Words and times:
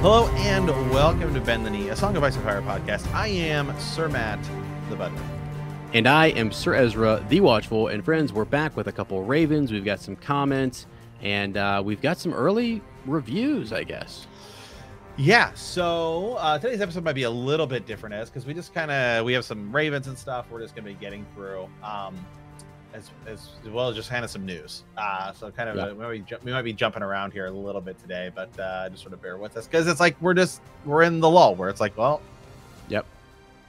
Hello 0.00 0.28
and 0.28 0.66
welcome 0.90 1.34
to 1.34 1.42
Bend 1.42 1.66
the 1.66 1.68
Knee, 1.68 1.90
a 1.90 1.94
Song 1.94 2.16
of 2.16 2.24
Ice 2.24 2.34
and 2.34 2.42
Fire 2.42 2.62
podcast. 2.62 3.06
I 3.12 3.26
am 3.26 3.78
Sir 3.78 4.08
Matt, 4.08 4.42
the 4.88 4.96
Budman. 4.96 5.22
And 5.92 6.08
I 6.08 6.28
am 6.28 6.52
Sir 6.52 6.72
Ezra, 6.72 7.22
the 7.28 7.40
Watchful. 7.40 7.88
And 7.88 8.02
friends, 8.02 8.32
we're 8.32 8.46
back 8.46 8.78
with 8.78 8.86
a 8.86 8.92
couple 8.92 9.20
of 9.20 9.28
Ravens. 9.28 9.70
We've 9.70 9.84
got 9.84 10.00
some 10.00 10.16
comments, 10.16 10.86
and 11.20 11.58
uh, 11.58 11.82
we've 11.84 12.00
got 12.00 12.16
some 12.16 12.32
early 12.32 12.80
reviews, 13.04 13.74
I 13.74 13.84
guess. 13.84 14.26
Yeah, 15.18 15.52
so 15.52 16.36
uh, 16.36 16.58
today's 16.58 16.80
episode 16.80 17.04
might 17.04 17.12
be 17.12 17.24
a 17.24 17.30
little 17.30 17.66
bit 17.66 17.84
different, 17.84 18.14
as 18.14 18.30
because 18.30 18.46
we 18.46 18.54
just 18.54 18.72
kind 18.72 18.90
of 18.90 19.26
we 19.26 19.34
have 19.34 19.44
some 19.44 19.70
Ravens 19.70 20.06
and 20.06 20.16
stuff. 20.16 20.46
We're 20.50 20.62
just 20.62 20.74
gonna 20.74 20.88
be 20.88 20.94
getting 20.94 21.26
through, 21.34 21.68
um, 21.84 22.16
as 22.94 23.10
as 23.26 23.50
well 23.70 23.88
as 23.88 23.96
just 23.96 24.10
kind 24.10 24.24
of 24.24 24.30
some 24.30 24.44
news. 24.44 24.84
Uh, 24.96 25.32
so 25.32 25.50
kind 25.50 25.68
of 25.68 25.76
Yeah. 25.76 25.82
uh, 25.84 25.94
we, 25.94 26.18
might 26.20 26.44
we 26.44 26.52
might 26.52 26.62
be 26.62 26.72
jumping 26.72 27.02
around 27.02 27.32
here 27.32 27.46
a 27.46 27.50
little 27.50 27.80
bit 27.80 27.98
today, 28.00 28.30
but 28.34 28.58
uh, 28.58 28.88
just 28.90 29.02
sort 29.02 29.12
of 29.12 29.22
bear 29.22 29.36
with 29.38 29.56
us 29.56 29.66
because 29.66 29.86
it's 29.86 30.00
like 30.00 30.16
we're 30.20 30.34
just 30.34 30.60
we're 30.84 31.02
in 31.02 31.20
the 31.20 31.30
lull 31.30 31.54
where 31.54 31.68
it's 31.68 31.80
like, 31.80 31.96
well, 31.96 32.20
Yep. 32.88 33.06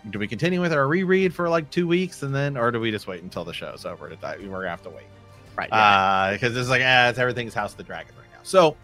do 0.10 0.18
we 0.20 0.28
continue 0.28 0.60
with 0.62 0.74
our 0.74 0.88
reread 0.88 1.34
for 1.34 1.48
like 1.50 1.70
two 1.70 1.88
weeks 1.88 2.24
and 2.24 2.34
then, 2.34 2.58
or 2.58 2.72
do 2.72 2.80
we 2.80 2.90
just 2.92 3.06
wait 3.08 3.22
until 3.24 3.44
the 3.44 3.54
show's 3.54 3.86
over 3.86 4.10
to 4.10 4.16
die? 4.16 4.38
We're 4.42 4.48
gonna 4.50 4.70
have 4.70 4.82
to 4.84 4.90
wait. 4.90 5.06
Right. 5.56 5.70
yeah. 5.72 5.78
Uh, 5.78 6.32
because 6.34 6.56
it's 6.58 6.70
like, 6.70 6.82
ah, 6.84 7.10
it's 7.10 7.20
everything's 7.20 7.54
House 7.54 7.72
of 7.72 7.78
the 7.78 7.84
Dragon 7.84 8.14
right 8.18 8.28
now. 8.34 8.40
So, 8.44 8.76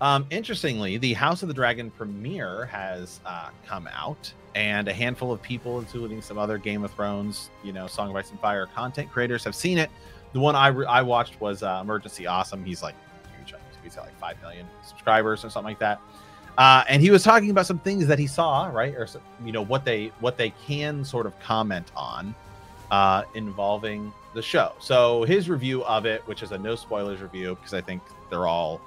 um, 0.00 0.26
interestingly, 0.30 0.96
the 0.98 1.12
House 1.14 1.42
of 1.42 1.48
the 1.48 1.54
Dragon 1.54 1.90
premiere 1.90 2.66
has 2.66 3.20
uh, 3.24 3.50
come 3.66 3.88
out, 3.92 4.32
and 4.54 4.88
a 4.88 4.92
handful 4.92 5.32
of 5.32 5.40
people, 5.40 5.78
including 5.78 6.20
some 6.20 6.38
other 6.38 6.58
Game 6.58 6.84
of 6.84 6.92
Thrones, 6.92 7.50
you 7.62 7.72
know, 7.72 7.86
Song 7.86 8.10
of 8.10 8.16
Ice 8.16 8.30
and 8.30 8.40
Fire 8.40 8.66
content 8.66 9.10
creators, 9.10 9.44
have 9.44 9.54
seen 9.54 9.78
it. 9.78 9.90
The 10.32 10.40
one 10.40 10.56
I 10.56 10.68
re- 10.68 10.86
I 10.86 11.02
watched 11.02 11.40
was 11.40 11.62
uh, 11.62 11.78
Emergency 11.80 12.26
Awesome. 12.26 12.64
He's 12.64 12.82
like 12.82 12.94
huge. 13.38 13.54
He's 13.82 13.94
got 13.94 14.06
like 14.06 14.18
five 14.18 14.40
million 14.42 14.66
subscribers 14.84 15.44
or 15.44 15.50
something 15.50 15.70
like 15.70 15.78
that. 15.78 16.00
Uh, 16.56 16.84
and 16.88 17.02
he 17.02 17.10
was 17.10 17.22
talking 17.22 17.50
about 17.50 17.66
some 17.66 17.78
things 17.80 18.06
that 18.06 18.18
he 18.18 18.26
saw, 18.26 18.66
right, 18.66 18.94
or 18.94 19.08
you 19.44 19.52
know 19.52 19.62
what 19.62 19.84
they 19.84 20.12
what 20.20 20.36
they 20.36 20.50
can 20.66 21.04
sort 21.04 21.26
of 21.26 21.38
comment 21.40 21.90
on 21.96 22.34
uh, 22.90 23.24
involving 23.34 24.12
the 24.34 24.42
show. 24.42 24.72
So 24.78 25.24
his 25.24 25.48
review 25.48 25.84
of 25.84 26.06
it, 26.06 26.22
which 26.26 26.42
is 26.42 26.52
a 26.52 26.58
no 26.58 26.76
spoilers 26.76 27.20
review, 27.20 27.56
because 27.56 27.74
I 27.74 27.80
think 27.80 28.02
they're 28.30 28.46
all 28.46 28.80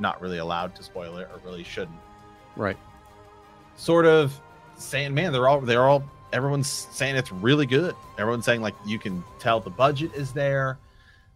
not 0.00 0.20
really 0.20 0.38
allowed 0.38 0.74
to 0.76 0.82
spoil 0.82 1.18
it 1.18 1.28
or 1.32 1.40
really 1.44 1.64
shouldn't. 1.64 1.98
right. 2.56 2.76
Sort 3.76 4.04
of 4.04 4.38
saying, 4.76 5.14
man, 5.14 5.32
they're 5.32 5.48
all 5.48 5.60
they're 5.60 5.86
all 5.86 6.04
everyone's 6.32 6.68
saying 6.68 7.16
it's 7.16 7.32
really 7.32 7.66
good. 7.66 7.94
Everyone's 8.18 8.44
saying 8.44 8.62
like 8.62 8.74
you 8.86 8.98
can 8.98 9.24
tell 9.38 9.60
the 9.60 9.70
budget 9.70 10.12
is 10.14 10.32
there. 10.32 10.78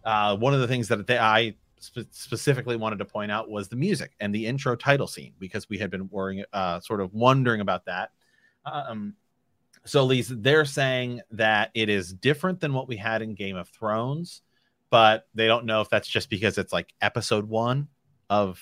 Uh, 0.03 0.35
one 0.35 0.53
of 0.53 0.59
the 0.59 0.67
things 0.67 0.87
that 0.89 1.07
they, 1.07 1.17
I 1.17 1.55
spe- 1.79 2.11
specifically 2.11 2.75
wanted 2.75 2.99
to 2.99 3.05
point 3.05 3.31
out 3.31 3.49
was 3.49 3.67
the 3.67 3.75
music 3.75 4.11
and 4.19 4.33
the 4.33 4.45
intro 4.45 4.75
title 4.75 5.07
scene 5.07 5.33
because 5.39 5.67
we 5.67 5.77
had 5.77 5.89
been 5.89 6.07
worrying, 6.09 6.45
uh, 6.53 6.79
sort 6.79 7.01
of 7.01 7.13
wondering 7.13 7.61
about 7.61 7.85
that. 7.85 8.11
Um, 8.65 9.15
so, 9.85 10.03
Lisa, 10.03 10.35
they're 10.35 10.65
saying 10.65 11.21
that 11.31 11.71
it 11.73 11.89
is 11.89 12.13
different 12.13 12.59
than 12.59 12.73
what 12.73 12.87
we 12.87 12.97
had 12.97 13.21
in 13.21 13.35
Game 13.35 13.55
of 13.55 13.69
Thrones, 13.69 14.41
but 14.89 15.27
they 15.35 15.47
don't 15.47 15.65
know 15.65 15.81
if 15.81 15.89
that's 15.89 16.07
just 16.07 16.29
because 16.29 16.57
it's 16.57 16.73
like 16.73 16.93
episode 17.01 17.47
one 17.47 17.87
of 18.29 18.61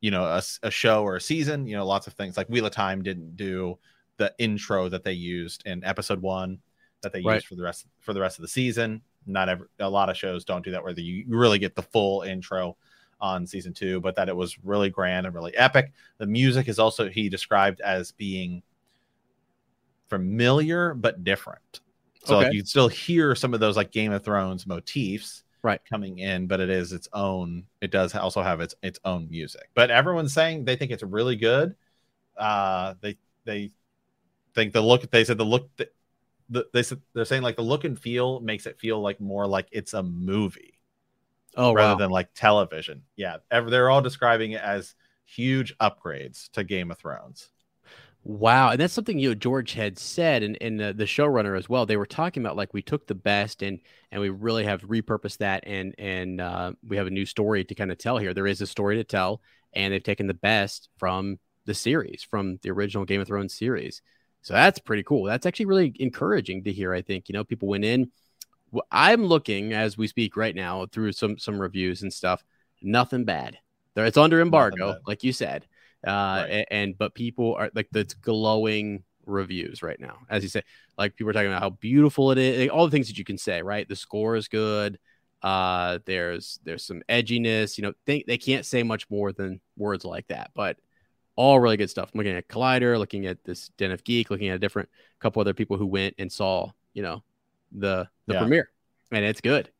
you 0.00 0.10
know 0.10 0.24
a 0.62 0.70
show 0.70 1.02
or 1.02 1.16
a 1.16 1.20
season. 1.20 1.66
You 1.66 1.76
know, 1.76 1.86
lots 1.86 2.06
of 2.06 2.12
things 2.14 2.36
like 2.36 2.48
Wheel 2.48 2.66
of 2.66 2.72
Time 2.72 3.02
didn't 3.02 3.36
do 3.36 3.78
the 4.16 4.34
intro 4.38 4.88
that 4.88 5.04
they 5.04 5.12
used 5.12 5.62
in 5.66 5.84
episode 5.84 6.20
one 6.20 6.58
that 7.02 7.12
they 7.12 7.20
Right. 7.22 7.34
used 7.34 7.46
for 7.46 7.54
the 7.54 7.62
rest 7.62 7.86
for 8.00 8.12
the 8.12 8.20
rest 8.20 8.38
of 8.38 8.42
the 8.42 8.48
season. 8.48 9.02
Not 9.26 9.48
every 9.48 9.66
a 9.78 9.88
lot 9.88 10.08
of 10.10 10.16
shows 10.16 10.44
don't 10.44 10.64
do 10.64 10.70
that 10.72 10.82
where 10.82 10.92
you 10.92 11.24
really 11.28 11.58
get 11.58 11.74
the 11.74 11.82
full 11.82 12.22
intro 12.22 12.76
on 13.20 13.46
season 13.46 13.72
two, 13.74 14.00
but 14.00 14.14
that 14.16 14.28
it 14.28 14.36
was 14.36 14.58
really 14.64 14.90
grand 14.90 15.26
and 15.26 15.34
really 15.34 15.56
epic. 15.56 15.92
The 16.18 16.26
music 16.26 16.68
is 16.68 16.78
also 16.78 17.08
he 17.08 17.28
described 17.28 17.80
as 17.80 18.12
being 18.12 18.62
familiar 20.08 20.94
but 20.94 21.24
different. 21.24 21.80
So 22.24 22.36
like 22.36 22.46
Okay. 22.46 22.52
you 22.52 22.64
still 22.64 22.88
hear 22.88 23.34
some 23.34 23.54
of 23.54 23.60
those 23.60 23.76
like 23.76 23.90
Game 23.92 24.12
of 24.12 24.24
Thrones 24.24 24.66
motifs 24.66 25.44
Right. 25.62 25.80
coming 25.88 26.18
in, 26.18 26.46
but 26.46 26.60
it 26.60 26.70
is 26.70 26.92
its 26.92 27.08
own. 27.12 27.64
It 27.80 27.90
does 27.90 28.14
also 28.14 28.42
have 28.42 28.60
its 28.60 28.74
its 28.82 29.00
own 29.04 29.28
music. 29.30 29.70
But 29.74 29.90
everyone's 29.90 30.32
saying 30.32 30.64
they 30.64 30.76
think 30.76 30.90
it's 30.92 31.02
really 31.02 31.36
good. 31.36 31.74
Uh, 32.36 32.94
they 33.00 33.18
they 33.44 33.72
think 34.54 34.72
the 34.72 34.80
look. 34.82 35.10
They 35.10 35.24
said 35.24 35.38
the 35.38 35.44
look. 35.44 35.70
The, 35.76 35.90
the, 36.50 36.66
they 36.72 36.82
said 36.82 37.02
they're 37.14 37.24
saying 37.24 37.42
like 37.42 37.56
the 37.56 37.62
look 37.62 37.84
and 37.84 37.98
feel 37.98 38.40
makes 38.40 38.66
it 38.66 38.78
feel 38.80 39.00
like 39.00 39.20
more 39.20 39.46
like 39.46 39.68
it's 39.72 39.94
a 39.94 40.02
movie 40.02 40.74
Oh, 41.56 41.72
rather 41.74 41.94
wow. 41.94 41.98
than 41.98 42.10
like 42.10 42.32
television. 42.34 43.02
Yeah, 43.16 43.38
ever 43.50 43.70
they're 43.70 43.90
all 43.90 44.02
describing 44.02 44.52
it 44.52 44.62
as 44.62 44.94
huge 45.24 45.76
upgrades 45.78 46.50
to 46.52 46.64
Game 46.64 46.90
of 46.90 46.98
Thrones. 46.98 47.50
Wow, 48.28 48.72
and 48.72 48.78
that's 48.78 48.92
something 48.92 49.18
you 49.18 49.30
know 49.30 49.34
George 49.34 49.72
had 49.72 49.98
said, 49.98 50.42
and 50.42 50.58
and 50.60 50.82
uh, 50.82 50.92
the 50.92 51.04
showrunner 51.04 51.56
as 51.56 51.66
well. 51.66 51.86
They 51.86 51.96
were 51.96 52.04
talking 52.04 52.42
about 52.42 52.56
like 52.56 52.74
we 52.74 52.82
took 52.82 53.06
the 53.06 53.14
best 53.14 53.62
and 53.62 53.80
and 54.12 54.20
we 54.20 54.28
really 54.28 54.64
have 54.64 54.82
repurposed 54.82 55.38
that, 55.38 55.64
and 55.66 55.94
and 55.96 56.38
uh, 56.38 56.72
we 56.86 56.98
have 56.98 57.06
a 57.06 57.10
new 57.10 57.24
story 57.24 57.64
to 57.64 57.74
kind 57.74 57.90
of 57.90 57.96
tell 57.96 58.18
here. 58.18 58.34
There 58.34 58.46
is 58.46 58.60
a 58.60 58.66
story 58.66 58.96
to 58.96 59.04
tell, 59.04 59.40
and 59.72 59.94
they've 59.94 60.02
taken 60.02 60.26
the 60.26 60.34
best 60.34 60.90
from 60.98 61.38
the 61.64 61.72
series, 61.72 62.22
from 62.22 62.58
the 62.60 62.70
original 62.70 63.06
Game 63.06 63.22
of 63.22 63.28
Thrones 63.28 63.54
series. 63.54 64.02
So 64.42 64.52
that's 64.52 64.78
pretty 64.78 65.04
cool. 65.04 65.24
That's 65.24 65.46
actually 65.46 65.64
really 65.64 65.94
encouraging 65.98 66.64
to 66.64 66.72
hear. 66.72 66.92
I 66.92 67.00
think 67.00 67.30
you 67.30 67.32
know 67.32 67.44
people 67.44 67.68
went 67.68 67.86
in. 67.86 68.12
I'm 68.92 69.24
looking 69.24 69.72
as 69.72 69.96
we 69.96 70.06
speak 70.06 70.36
right 70.36 70.54
now 70.54 70.84
through 70.84 71.12
some 71.12 71.38
some 71.38 71.58
reviews 71.58 72.02
and 72.02 72.12
stuff. 72.12 72.44
Nothing 72.82 73.24
bad. 73.24 73.56
There, 73.94 74.04
it's 74.04 74.18
under 74.18 74.42
embargo, 74.42 74.96
like 75.06 75.24
you 75.24 75.32
said 75.32 75.66
uh 76.06 76.10
Right. 76.10 76.48
a- 76.50 76.72
and, 76.72 76.96
but 76.96 77.14
people 77.14 77.54
are 77.54 77.70
like 77.74 77.88
that's 77.90 78.14
glowing 78.14 79.02
reviews 79.26 79.82
right 79.82 79.98
now. 80.00 80.18
As 80.30 80.42
you 80.42 80.48
say 80.48 80.62
like 80.96 81.16
people 81.16 81.30
are 81.30 81.32
talking 81.34 81.48
about 81.48 81.60
how 81.62 81.70
beautiful 81.70 82.30
it 82.30 82.38
is 82.38 82.58
like, 82.60 82.72
all 82.72 82.86
the 82.86 82.90
things 82.90 83.08
that 83.08 83.18
you 83.18 83.24
can 83.24 83.38
say 83.38 83.62
right? 83.62 83.88
The 83.88 83.96
score 83.96 84.36
is 84.36 84.48
good. 84.48 84.98
Uh 85.42 85.98
there's 86.06 86.58
there's 86.64 86.84
some 86.84 87.02
edginess 87.08 87.78
you 87.78 87.82
know 87.82 87.92
they, 88.06 88.24
they 88.26 88.38
can't 88.38 88.66
say 88.66 88.82
much 88.82 89.08
more 89.10 89.32
than 89.32 89.60
words 89.76 90.04
like 90.04 90.26
that 90.28 90.50
but 90.54 90.76
all 91.36 91.60
really 91.60 91.76
good 91.76 91.88
stuff. 91.90 92.10
I'm 92.12 92.18
looking 92.18 92.34
at 92.36 92.48
collider 92.48 92.98
looking 92.98 93.26
at 93.26 93.44
this 93.44 93.68
den 93.78 93.92
of 93.92 94.02
geek 94.02 94.30
looking 94.30 94.48
at 94.48 94.56
a 94.56 94.58
different 94.58 94.88
couple 95.20 95.40
other 95.40 95.54
people 95.54 95.76
who 95.76 95.86
went 95.86 96.14
and 96.18 96.30
saw 96.32 96.70
you 96.94 97.02
know 97.02 97.22
the 97.70 98.08
the 98.26 98.34
Yeah. 98.34 98.40
premiere 98.40 98.70
and 99.12 99.24
it's 99.24 99.40
good 99.40 99.70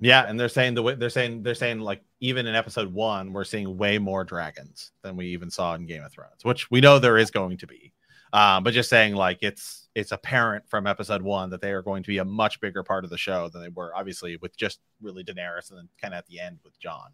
Yeah, 0.00 0.24
and 0.26 0.38
they're 0.38 0.48
saying 0.48 0.74
the 0.74 0.82
way 0.82 0.94
they're 0.94 1.10
saying 1.10 1.42
they're 1.42 1.54
saying 1.54 1.80
like 1.80 2.02
even 2.20 2.46
in 2.46 2.54
episode 2.54 2.92
one, 2.92 3.32
we're 3.32 3.44
seeing 3.44 3.76
way 3.76 3.98
more 3.98 4.24
dragons 4.24 4.92
than 5.02 5.16
we 5.16 5.26
even 5.28 5.50
saw 5.50 5.74
in 5.74 5.86
Game 5.86 6.04
of 6.04 6.12
Thrones, 6.12 6.44
which 6.44 6.70
we 6.70 6.80
know 6.80 6.98
there 6.98 7.18
is 7.18 7.30
going 7.30 7.58
to 7.58 7.66
be. 7.66 7.92
Um, 8.32 8.62
but 8.62 8.74
just 8.74 8.90
saying 8.90 9.14
like 9.14 9.38
it's 9.42 9.88
it's 9.94 10.12
apparent 10.12 10.68
from 10.68 10.86
episode 10.86 11.22
one 11.22 11.50
that 11.50 11.60
they 11.60 11.72
are 11.72 11.82
going 11.82 12.02
to 12.04 12.08
be 12.08 12.18
a 12.18 12.24
much 12.24 12.60
bigger 12.60 12.82
part 12.82 13.04
of 13.04 13.10
the 13.10 13.18
show 13.18 13.48
than 13.48 13.62
they 13.62 13.68
were 13.68 13.92
obviously 13.96 14.36
with 14.36 14.56
just 14.56 14.80
really 15.00 15.24
Daenerys 15.24 15.70
and 15.70 15.78
then 15.78 15.88
kind 16.00 16.14
of 16.14 16.18
at 16.18 16.26
the 16.26 16.38
end 16.38 16.58
with 16.62 16.78
Jon. 16.78 17.10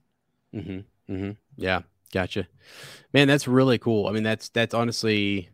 Mm-hmm. 0.55 1.13
Mm-hmm. 1.13 1.31
Yeah. 1.57 1.83
Gotcha. 2.13 2.47
Man, 3.13 3.27
that's 3.27 3.49
really 3.49 3.79
cool. 3.79 4.07
I 4.07 4.13
mean, 4.13 4.23
that's 4.23 4.49
that's 4.51 4.75
honestly 4.75 5.49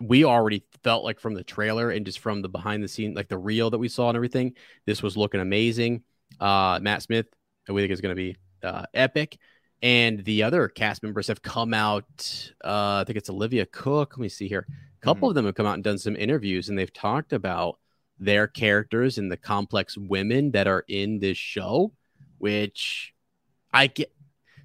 we 0.00 0.24
already 0.24 0.62
felt 0.84 1.04
like 1.04 1.18
from 1.20 1.34
the 1.34 1.42
trailer 1.42 1.90
and 1.90 2.04
just 2.04 2.18
from 2.18 2.42
the 2.42 2.48
behind 2.48 2.82
the 2.82 2.88
scene, 2.88 3.14
like 3.14 3.28
the 3.28 3.38
reel 3.38 3.70
that 3.70 3.78
we 3.78 3.88
saw 3.88 4.08
and 4.08 4.16
everything, 4.16 4.54
this 4.84 5.02
was 5.02 5.16
looking 5.16 5.40
amazing. 5.40 6.02
Uh 6.40 6.78
Matt 6.82 7.02
Smith, 7.02 7.26
we 7.68 7.80
think 7.80 7.92
is 7.92 8.00
gonna 8.00 8.14
be 8.14 8.36
uh 8.62 8.86
epic. 8.94 9.38
And 9.82 10.24
the 10.24 10.42
other 10.42 10.68
cast 10.68 11.02
members 11.02 11.28
have 11.28 11.42
come 11.42 11.74
out. 11.74 12.52
Uh, 12.64 13.00
I 13.00 13.04
think 13.06 13.18
it's 13.18 13.28
Olivia 13.28 13.66
Cooke. 13.66 14.16
Let 14.16 14.22
me 14.22 14.28
see 14.28 14.48
here. 14.48 14.66
A 14.70 15.04
couple 15.04 15.28
of 15.28 15.34
them 15.34 15.44
have 15.44 15.54
come 15.54 15.66
out 15.66 15.74
and 15.74 15.84
done 15.84 15.98
some 15.98 16.16
interviews, 16.16 16.68
and 16.68 16.78
they've 16.78 16.92
talked 16.92 17.34
about 17.34 17.78
their 18.18 18.46
characters 18.46 19.18
and 19.18 19.30
the 19.30 19.36
complex 19.36 19.96
women 19.96 20.52
that 20.52 20.66
are 20.66 20.84
in 20.88 21.18
this 21.18 21.36
show, 21.36 21.92
which 22.38 23.12
I 23.72 23.88
get. 23.88 24.10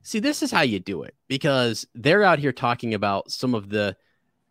See, 0.02 0.20
this 0.20 0.42
is 0.42 0.50
how 0.50 0.62
you 0.62 0.80
do 0.80 1.04
it 1.04 1.14
because 1.28 1.86
they're 1.94 2.24
out 2.24 2.40
here 2.40 2.54
talking 2.54 2.94
about 2.94 3.32
some 3.32 3.54
of 3.54 3.70
the 3.70 3.98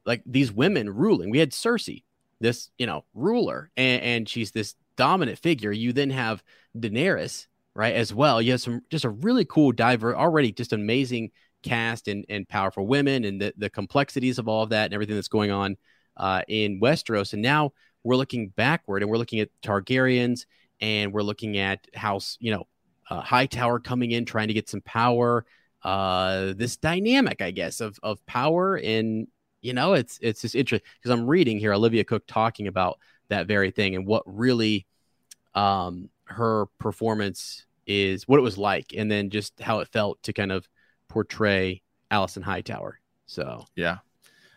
like 0.04 0.22
these 0.26 0.52
women 0.52 0.90
ruling. 0.90 1.30
We 1.30 1.38
had 1.38 1.52
Cersei 1.52 2.02
this 2.40 2.70
you 2.78 2.86
know 2.86 3.04
ruler 3.14 3.70
and, 3.76 4.02
and 4.02 4.28
she's 4.28 4.50
this 4.50 4.74
dominant 5.00 5.38
figure 5.38 5.72
you 5.72 5.94
then 5.94 6.10
have 6.10 6.44
daenerys 6.76 7.46
right 7.74 7.94
as 7.94 8.12
well. 8.12 8.42
You 8.42 8.50
have 8.50 8.60
some 8.60 8.82
just 8.90 9.06
a 9.06 9.08
really 9.08 9.46
cool 9.46 9.72
diver 9.72 10.14
already 10.14 10.52
just 10.52 10.74
amazing 10.74 11.30
cast 11.62 12.06
and, 12.06 12.26
and 12.28 12.46
powerful 12.46 12.86
women 12.86 13.24
and 13.24 13.40
the, 13.40 13.54
the 13.56 13.70
complexities 13.70 14.38
of 14.38 14.46
all 14.46 14.62
of 14.62 14.68
that 14.70 14.84
and 14.84 14.94
everything 14.94 15.14
that's 15.14 15.28
going 15.28 15.50
on 15.50 15.78
uh, 16.18 16.42
in 16.48 16.82
westeros. 16.82 17.32
And 17.32 17.40
now 17.40 17.72
we're 18.04 18.16
looking 18.16 18.48
backward 18.48 19.02
and 19.02 19.10
we're 19.10 19.16
looking 19.16 19.40
at 19.40 19.48
targaryens 19.62 20.44
and 20.82 21.14
we're 21.14 21.22
looking 21.22 21.56
at 21.56 21.86
house 21.94 22.36
you 22.38 22.52
know 22.52 22.66
uh, 23.08 23.22
hightower 23.22 23.80
coming 23.80 24.10
in 24.10 24.26
trying 24.26 24.48
to 24.48 24.54
get 24.54 24.68
some 24.68 24.82
power 24.82 25.46
uh, 25.82 26.52
this 26.56 26.76
dynamic 26.76 27.40
i 27.40 27.50
guess 27.50 27.80
of, 27.80 27.98
of 28.02 28.24
power. 28.26 28.76
And 28.76 29.28
you 29.62 29.72
know, 29.72 29.94
it's 29.94 30.18
it's 30.22 30.42
just 30.42 30.54
interesting 30.54 30.88
because 31.00 31.18
I'm 31.18 31.26
reading 31.26 31.58
here 31.58 31.72
Olivia 31.72 32.04
Cooke 32.04 32.26
talking 32.26 32.66
about 32.66 32.98
that 33.30 33.48
very 33.48 33.70
thing 33.70 33.96
and 33.96 34.06
what 34.06 34.22
really 34.26 34.86
um 35.54 36.08
her 36.24 36.66
performance 36.78 37.64
is 37.86 38.28
what 38.28 38.38
it 38.38 38.42
was 38.42 38.56
like 38.56 38.92
and 38.96 39.10
then 39.10 39.30
just 39.30 39.58
how 39.60 39.80
it 39.80 39.88
felt 39.88 40.22
to 40.22 40.32
kind 40.32 40.52
of 40.52 40.68
portray 41.08 41.82
Alicent 42.10 42.42
Hightower. 42.42 43.00
So 43.26 43.64
yeah. 43.74 43.98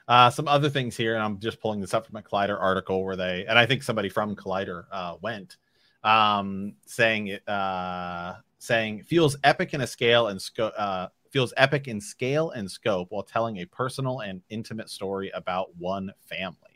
Uh, 0.07 0.29
some 0.29 0.49
other 0.49 0.69
things 0.69 0.97
here, 0.97 1.15
and 1.15 1.23
I'm 1.23 1.39
just 1.39 1.61
pulling 1.61 1.79
this 1.79 1.93
up 1.93 2.05
from 2.05 2.17
a 2.17 2.21
Collider 2.21 2.59
article 2.59 3.05
where 3.05 3.15
they, 3.15 3.45
and 3.47 3.57
I 3.57 3.65
think 3.65 3.83
somebody 3.83 4.09
from 4.09 4.35
Collider 4.35 4.83
uh, 4.91 5.15
went, 5.21 5.55
um, 6.03 6.73
saying 6.85 7.27
it, 7.27 7.47
uh, 7.47 8.35
saying 8.59 9.03
feels 9.03 9.37
epic 9.45 9.73
in 9.73 9.81
a 9.81 9.87
scale 9.87 10.27
and 10.27 10.41
scope, 10.41 10.73
uh, 10.77 11.07
feels 11.29 11.53
epic 11.55 11.87
in 11.87 12.01
scale 12.01 12.51
and 12.51 12.69
scope 12.69 13.07
while 13.11 13.23
telling 13.23 13.57
a 13.57 13.65
personal 13.65 14.19
and 14.19 14.41
intimate 14.49 14.89
story 14.89 15.31
about 15.33 15.75
one 15.77 16.11
family. 16.25 16.72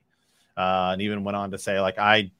Uh, 0.57 0.89
and 0.93 1.01
even 1.03 1.23
went 1.23 1.37
on 1.37 1.51
to 1.51 1.57
say, 1.57 1.79
like, 1.79 1.99
I 1.99 2.31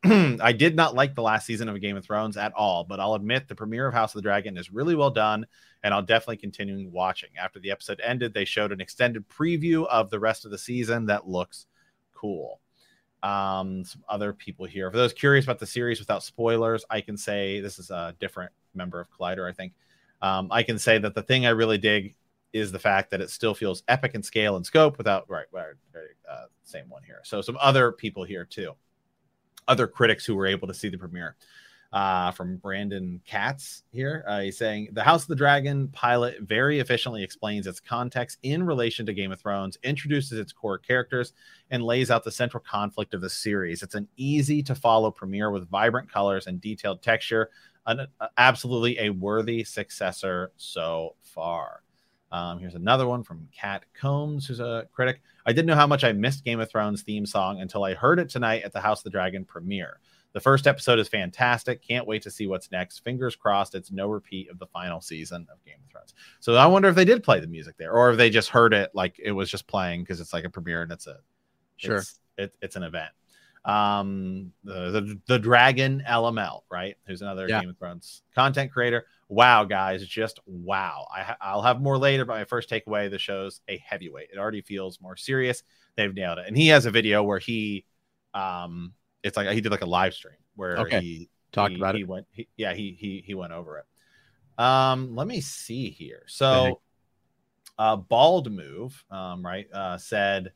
I 0.04 0.52
did 0.52 0.76
not 0.76 0.94
like 0.94 1.14
the 1.14 1.22
last 1.22 1.44
season 1.44 1.68
of 1.68 1.80
Game 1.80 1.96
of 1.96 2.04
Thrones 2.04 2.36
at 2.36 2.52
all, 2.52 2.84
but 2.84 3.00
I'll 3.00 3.14
admit 3.14 3.48
the 3.48 3.56
premiere 3.56 3.88
of 3.88 3.94
House 3.94 4.14
of 4.14 4.18
the 4.18 4.22
Dragon 4.22 4.56
is 4.56 4.72
really 4.72 4.94
well 4.94 5.10
done, 5.10 5.46
and 5.82 5.92
I'll 5.92 6.02
definitely 6.02 6.36
continue 6.36 6.88
watching. 6.88 7.30
After 7.40 7.58
the 7.58 7.72
episode 7.72 8.00
ended, 8.04 8.32
they 8.32 8.44
showed 8.44 8.70
an 8.70 8.80
extended 8.80 9.28
preview 9.28 9.86
of 9.88 10.10
the 10.10 10.20
rest 10.20 10.44
of 10.44 10.52
the 10.52 10.58
season 10.58 11.06
that 11.06 11.26
looks 11.26 11.66
cool. 12.14 12.60
Um, 13.24 13.84
some 13.84 14.04
other 14.08 14.32
people 14.32 14.66
here. 14.66 14.88
For 14.90 14.96
those 14.96 15.12
curious 15.12 15.44
about 15.44 15.58
the 15.58 15.66
series 15.66 15.98
without 15.98 16.22
spoilers, 16.22 16.84
I 16.88 17.00
can 17.00 17.16
say 17.16 17.60
this 17.60 17.80
is 17.80 17.90
a 17.90 18.14
different 18.20 18.52
member 18.74 19.00
of 19.00 19.08
Collider, 19.10 19.48
I 19.48 19.52
think. 19.52 19.72
Um, 20.22 20.48
I 20.52 20.62
can 20.62 20.78
say 20.78 20.98
that 20.98 21.14
the 21.14 21.22
thing 21.22 21.44
I 21.44 21.50
really 21.50 21.78
dig 21.78 22.14
is 22.52 22.72
the 22.72 22.78
fact 22.78 23.10
that 23.10 23.20
it 23.20 23.30
still 23.30 23.54
feels 23.54 23.82
epic 23.88 24.14
in 24.14 24.22
scale 24.22 24.56
and 24.56 24.64
scope 24.64 24.98
without 24.98 25.28
right, 25.28 25.46
right 25.52 25.74
uh, 26.30 26.46
same 26.64 26.88
one 26.88 27.02
here. 27.02 27.20
So 27.24 27.40
some 27.40 27.58
other 27.60 27.92
people 27.92 28.24
here 28.24 28.44
too, 28.44 28.72
other 29.66 29.86
critics 29.86 30.24
who 30.24 30.34
were 30.34 30.46
able 30.46 30.68
to 30.68 30.74
see 30.74 30.88
the 30.88 30.98
premiere. 30.98 31.36
Uh, 31.90 32.30
from 32.32 32.58
Brandon 32.58 33.18
Katz 33.24 33.82
here. 33.92 34.22
Uh, 34.28 34.40
he's 34.40 34.58
saying 34.58 34.90
the 34.92 35.02
House 35.02 35.22
of 35.22 35.28
the 35.28 35.34
Dragon 35.34 35.88
pilot 35.88 36.36
very 36.42 36.80
efficiently 36.80 37.22
explains 37.22 37.66
its 37.66 37.80
context 37.80 38.36
in 38.42 38.62
relation 38.62 39.06
to 39.06 39.14
Game 39.14 39.32
of 39.32 39.40
Thrones, 39.40 39.78
introduces 39.82 40.38
its 40.38 40.52
core 40.52 40.76
characters, 40.76 41.32
and 41.70 41.82
lays 41.82 42.10
out 42.10 42.24
the 42.24 42.30
central 42.30 42.62
conflict 42.62 43.14
of 43.14 43.22
the 43.22 43.30
series. 43.30 43.82
It's 43.82 43.94
an 43.94 44.06
easy 44.18 44.62
to 44.64 44.74
follow 44.74 45.10
premiere 45.10 45.50
with 45.50 45.70
vibrant 45.70 46.12
colors 46.12 46.46
and 46.46 46.60
detailed 46.60 47.00
texture 47.00 47.48
an, 47.88 48.06
absolutely 48.36 48.98
a 48.98 49.10
worthy 49.10 49.64
successor 49.64 50.52
so 50.56 51.16
far. 51.22 51.82
Um, 52.30 52.58
here's 52.58 52.74
another 52.74 53.06
one 53.06 53.22
from 53.22 53.48
Kat 53.52 53.84
Combs, 53.94 54.46
who's 54.46 54.60
a 54.60 54.86
critic. 54.92 55.22
I 55.46 55.52
didn't 55.52 55.66
know 55.66 55.74
how 55.74 55.86
much 55.86 56.04
I 56.04 56.12
missed 56.12 56.44
Game 56.44 56.60
of 56.60 56.70
Thrones 56.70 57.02
theme 57.02 57.24
song 57.24 57.60
until 57.60 57.84
I 57.84 57.94
heard 57.94 58.18
it 58.18 58.28
tonight 58.28 58.62
at 58.64 58.72
the 58.72 58.80
House 58.80 59.00
of 59.00 59.04
the 59.04 59.10
Dragon 59.10 59.44
premiere. 59.44 60.00
The 60.32 60.40
first 60.40 60.66
episode 60.66 60.98
is 60.98 61.08
fantastic. 61.08 61.82
Can't 61.82 62.06
wait 62.06 62.22
to 62.22 62.30
see 62.30 62.46
what's 62.46 62.70
next. 62.70 63.02
Fingers 63.02 63.34
crossed 63.34 63.74
it's 63.74 63.90
no 63.90 64.08
repeat 64.08 64.50
of 64.50 64.58
the 64.58 64.66
final 64.66 65.00
season 65.00 65.46
of 65.50 65.64
Game 65.64 65.76
of 65.82 65.90
Thrones. 65.90 66.14
So 66.40 66.54
I 66.54 66.66
wonder 66.66 66.88
if 66.88 66.94
they 66.94 67.06
did 67.06 67.22
play 67.22 67.40
the 67.40 67.46
music 67.46 67.76
there 67.78 67.92
or 67.92 68.10
if 68.10 68.18
they 68.18 68.28
just 68.28 68.50
heard 68.50 68.74
it 68.74 68.90
like 68.94 69.18
it 69.18 69.32
was 69.32 69.50
just 69.50 69.66
playing 69.66 70.02
because 70.02 70.20
it's 70.20 70.34
like 70.34 70.44
a 70.44 70.50
premiere 70.50 70.82
and 70.82 70.92
it's 70.92 71.06
a 71.06 71.18
sure 71.76 71.96
it's, 71.96 72.20
it, 72.36 72.54
it's 72.60 72.76
an 72.76 72.82
event 72.82 73.10
um 73.68 74.50
the, 74.64 74.90
the, 74.90 75.20
the 75.26 75.38
dragon 75.38 76.02
lml 76.08 76.62
right? 76.70 76.96
Who's 77.06 77.20
another 77.20 77.46
yeah. 77.46 77.60
game 77.60 77.68
of 77.68 77.78
thrones 77.78 78.22
content 78.34 78.72
creator. 78.72 79.04
Wow 79.28 79.64
guys 79.64 80.06
just 80.06 80.40
wow. 80.46 81.06
I 81.14 81.36
i'll 81.42 81.60
have 81.60 81.82
more 81.82 81.98
later 81.98 82.24
but 82.24 82.32
my 82.32 82.44
first 82.44 82.70
takeaway 82.70 83.10
the 83.10 83.18
show's 83.18 83.60
a 83.68 83.76
heavyweight. 83.76 84.30
It 84.32 84.38
already 84.38 84.62
feels 84.62 85.02
more 85.02 85.16
serious. 85.16 85.62
They've 85.96 86.14
nailed 86.14 86.38
it. 86.38 86.46
And 86.48 86.56
he 86.56 86.68
has 86.68 86.86
a 86.86 86.90
video 86.90 87.22
where 87.22 87.38
he 87.38 87.84
um 88.32 88.94
it's 89.22 89.36
like 89.36 89.48
he 89.50 89.60
did 89.60 89.70
like 89.70 89.82
a 89.82 89.86
live 89.86 90.14
stream 90.14 90.36
where 90.56 90.78
okay. 90.78 91.00
he 91.00 91.30
talked 91.52 91.72
he, 91.72 91.76
about 91.76 91.94
he 91.94 92.00
it. 92.00 92.08
went 92.08 92.26
he, 92.30 92.48
yeah 92.56 92.72
he 92.72 92.96
he 92.98 93.22
he 93.26 93.34
went 93.34 93.52
over 93.52 93.76
it. 93.78 93.84
Um 94.64 95.14
let 95.14 95.26
me 95.26 95.42
see 95.42 95.90
here. 95.90 96.22
So 96.26 96.80
uh 97.78 97.96
bald 97.96 98.50
move 98.50 99.04
um 99.10 99.44
right 99.44 99.66
uh 99.74 99.98
said 99.98 100.52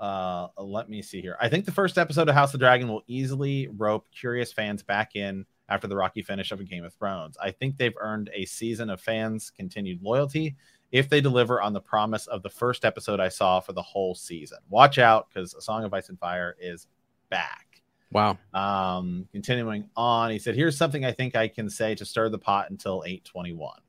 uh, 0.00 0.48
let 0.58 0.88
me 0.88 1.02
see 1.02 1.20
here. 1.20 1.36
I 1.40 1.48
think 1.48 1.64
the 1.64 1.72
first 1.72 1.98
episode 1.98 2.28
of 2.28 2.34
House 2.34 2.54
of 2.54 2.60
Dragon 2.60 2.88
will 2.88 3.02
easily 3.06 3.68
rope 3.76 4.06
curious 4.12 4.52
fans 4.52 4.82
back 4.82 5.16
in 5.16 5.44
after 5.68 5.86
the 5.86 5.96
rocky 5.96 6.22
finish 6.22 6.52
of 6.52 6.60
a 6.60 6.64
Game 6.64 6.84
of 6.84 6.94
Thrones. 6.94 7.36
I 7.40 7.50
think 7.50 7.76
they've 7.76 7.94
earned 8.00 8.30
a 8.32 8.44
season 8.44 8.90
of 8.90 9.00
fans' 9.00 9.50
continued 9.50 10.02
loyalty 10.02 10.56
if 10.92 11.08
they 11.08 11.20
deliver 11.20 11.60
on 11.60 11.72
the 11.72 11.80
promise 11.80 12.26
of 12.26 12.42
the 12.42 12.48
first 12.48 12.84
episode 12.84 13.20
I 13.20 13.28
saw 13.28 13.60
for 13.60 13.72
the 13.72 13.82
whole 13.82 14.14
season. 14.14 14.58
Watch 14.70 14.98
out 14.98 15.28
because 15.28 15.54
A 15.54 15.60
Song 15.60 15.84
of 15.84 15.92
Ice 15.92 16.08
and 16.08 16.18
Fire 16.18 16.56
is 16.58 16.86
back. 17.28 17.82
Wow. 18.10 18.38
Um, 18.54 19.28
continuing 19.32 19.90
on, 19.96 20.30
he 20.30 20.38
said, 20.38 20.54
Here's 20.54 20.76
something 20.76 21.04
I 21.04 21.12
think 21.12 21.36
I 21.36 21.48
can 21.48 21.68
say 21.68 21.94
to 21.96 22.06
stir 22.06 22.30
the 22.30 22.38
pot 22.38 22.70
until 22.70 23.02
821. 23.04 23.80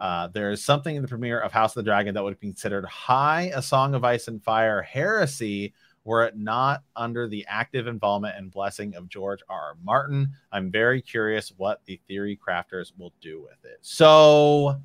Uh, 0.00 0.28
there 0.28 0.50
is 0.50 0.64
something 0.64 0.96
in 0.96 1.02
the 1.02 1.08
premiere 1.08 1.38
of 1.38 1.52
House 1.52 1.72
of 1.72 1.84
the 1.84 1.88
Dragon 1.90 2.14
that 2.14 2.24
would 2.24 2.40
be 2.40 2.46
considered 2.48 2.86
high 2.86 3.52
a 3.54 3.60
Song 3.60 3.94
of 3.94 4.02
Ice 4.04 4.28
and 4.28 4.42
Fire 4.42 4.80
heresy 4.80 5.74
were 6.04 6.24
it 6.24 6.36
not 6.36 6.82
under 6.96 7.28
the 7.28 7.44
active 7.46 7.86
involvement 7.86 8.36
and 8.36 8.50
blessing 8.50 8.94
of 8.94 9.08
George 9.08 9.40
R. 9.48 9.60
R. 9.60 9.76
Martin. 9.84 10.30
I'm 10.50 10.70
very 10.70 11.02
curious 11.02 11.52
what 11.56 11.82
the 11.84 12.00
theory 12.08 12.38
crafters 12.42 12.92
will 12.96 13.12
do 13.20 13.42
with 13.42 13.62
it. 13.64 13.78
So 13.82 14.80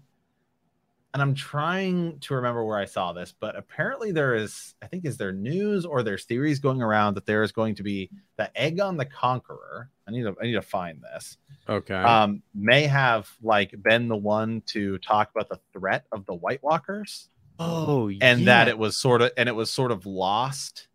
and 1.16 1.22
I'm 1.22 1.34
trying 1.34 2.20
to 2.20 2.36
remember 2.36 2.66
where 2.66 2.78
I 2.78 2.84
saw 2.84 3.14
this, 3.14 3.34
but 3.40 3.56
apparently 3.56 4.12
there 4.12 4.36
is, 4.36 4.76
I 4.82 4.88
think, 4.88 5.06
is 5.06 5.16
there 5.16 5.32
news 5.32 5.86
or 5.86 6.04
there's 6.04 6.26
theories 6.26 6.60
going 6.60 6.82
around 6.82 7.14
that 7.14 7.26
there 7.26 7.42
is 7.42 7.54
going 7.54 7.76
to 7.76 7.84
be 7.84 8.10
the 8.36 8.52
Aegon 8.60 8.98
the 8.98 9.06
Conqueror. 9.06 9.90
I 10.06 10.12
need 10.12 10.24
to, 10.24 10.36
I 10.42 10.44
need 10.44 10.56
to 10.56 10.62
find 10.62 11.02
this. 11.02 11.38
Okay. 11.70 11.96
Um, 11.96 12.44
may 12.54 12.84
have 12.84 13.32
like 13.42 13.82
been 13.82 14.10
the 14.10 14.18
one 14.18 14.62
to 14.66 14.98
talk 14.98 15.32
about 15.34 15.48
the 15.48 15.58
threat 15.72 16.04
of 16.12 16.26
the 16.26 16.34
White 16.34 16.62
Walkers. 16.62 17.30
Oh, 17.60 18.10
and 18.10 18.42
yeah. 18.42 18.46
that 18.46 18.68
it 18.68 18.78
was 18.78 18.98
sort 18.98 19.22
of, 19.22 19.32
and 19.38 19.48
it 19.48 19.56
was 19.56 19.70
sort 19.70 19.94
of 19.94 20.06
lost 20.06 20.90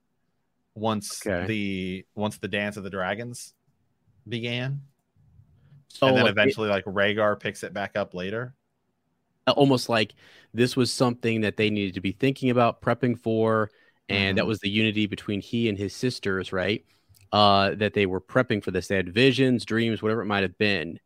once 0.74 1.26
Okay. 1.26 1.46
the 1.46 2.06
once 2.14 2.36
the 2.36 2.48
Dance 2.48 2.76
of 2.76 2.84
the 2.84 2.90
Dragons 2.90 3.54
began, 4.28 4.82
So, 5.88 6.08
and 6.08 6.16
then 6.18 6.24
like, 6.24 6.32
eventually 6.32 6.68
like 6.68 6.84
Rhaegar 6.84 7.40
picks 7.40 7.62
it 7.62 7.72
back 7.72 7.96
up 7.96 8.12
later. 8.12 8.54
Almost 9.56 9.88
like 9.88 10.14
this 10.54 10.76
was 10.76 10.92
something 10.92 11.42
that 11.42 11.56
they 11.56 11.70
needed 11.70 11.94
to 11.94 12.00
be 12.00 12.12
thinking 12.12 12.50
about 12.50 12.80
prepping 12.82 13.18
for 13.18 13.70
and 14.08 14.38
that 14.38 14.46
Mhm. 14.46 14.46
was 14.46 14.58
the 14.60 14.68
unity 14.70 15.06
between 15.06 15.40
he 15.40 15.68
and 15.68 15.78
his 15.78 15.94
sisters 15.94 16.52
right? 16.52 16.84
Uh 17.32 17.74
that 17.76 17.94
they 17.94 18.06
were 18.06 18.20
prepping 18.20 18.62
for 18.62 18.70
this. 18.72 18.88
They 18.88 18.96
had 18.96 19.14
visions 19.14 19.64
dreams 19.64 20.02
whatever 20.02 20.22
it 20.22 20.26
might 20.26 20.42
have 20.42 20.58
been. 20.58 20.98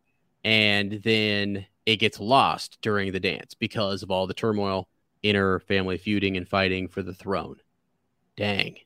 And 0.45 0.93
then 1.05 1.67
it 1.87 1.97
gets 1.97 2.21
lost 2.21 2.79
during 2.83 3.13
the 3.13 3.21
dance 3.21 3.55
because 3.55 4.03
of 4.03 4.11
all 4.11 4.27
the 4.27 4.35
turmoil 4.35 4.89
inner 5.23 5.61
family 5.61 5.99
feuding 5.99 6.37
and 6.37 6.49
fighting 6.49 6.89
for 6.89 7.03
the 7.03 7.15
throne. 7.15 7.57
Dang. 8.37 8.79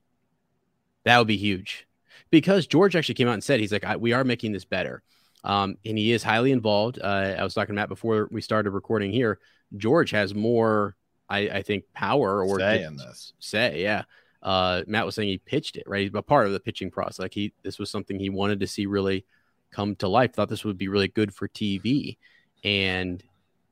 That 1.05 1.19
would 1.19 1.27
be 1.29 1.37
huge. 1.37 1.87
Because 2.31 2.67
george 2.67 2.95
actually 2.97 3.15
came 3.15 3.29
out 3.29 3.35
and 3.35 3.45
said 3.45 3.61
he's 3.61 3.73
like 3.73 3.85
I, 3.85 3.97
we 3.97 4.12
are 4.12 4.25
making 4.25 4.53
this 4.53 4.65
better 4.65 5.03
um, 5.45 5.76
and 5.85 5.97
he 5.97 6.12
is 6.12 6.23
highly 6.23 6.52
involved. 6.52 6.99
Uh, 7.02 7.37
I 7.38 7.45
was 7.45 7.54
talking 7.54 7.75
to 7.75 7.80
Matt 7.80 7.88
before 7.88 8.28
we 8.30 8.40
started 8.40 8.71
recording 8.71 9.12
here. 9.12 9.38
George 9.76 10.11
has 10.11 10.35
more, 10.35 10.97
I, 11.28 11.38
I 11.49 11.62
think, 11.62 11.85
power 11.92 12.42
or 12.42 12.59
Say 12.59 12.83
in 12.83 12.97
this. 12.97 13.33
Say, 13.38 13.83
yeah. 13.83 14.02
Uh, 14.42 14.83
Matt 14.87 15.04
was 15.04 15.14
saying 15.14 15.28
he 15.28 15.38
pitched 15.38 15.76
it, 15.76 15.85
right? 15.87 16.02
He's 16.02 16.11
a 16.14 16.23
part 16.23 16.47
of 16.47 16.52
the 16.52 16.61
pitching 16.61 16.90
process. 16.90 17.18
Like 17.18 17.35
he, 17.35 17.52
this 17.62 17.78
was 17.78 17.90
something 17.90 18.18
he 18.18 18.30
wanted 18.30 18.61
to 18.61 18.66
see 18.66 18.87
really 18.87 19.25
come 19.71 19.97
to 19.97 20.09
life. 20.09 20.35
Thought 20.35 20.49
this 20.49 20.64
would 20.64 20.78
be 20.78 20.88
really 20.88 21.09
good 21.09 21.35
for 21.35 21.49
TV, 21.49 22.16
and 22.62 23.23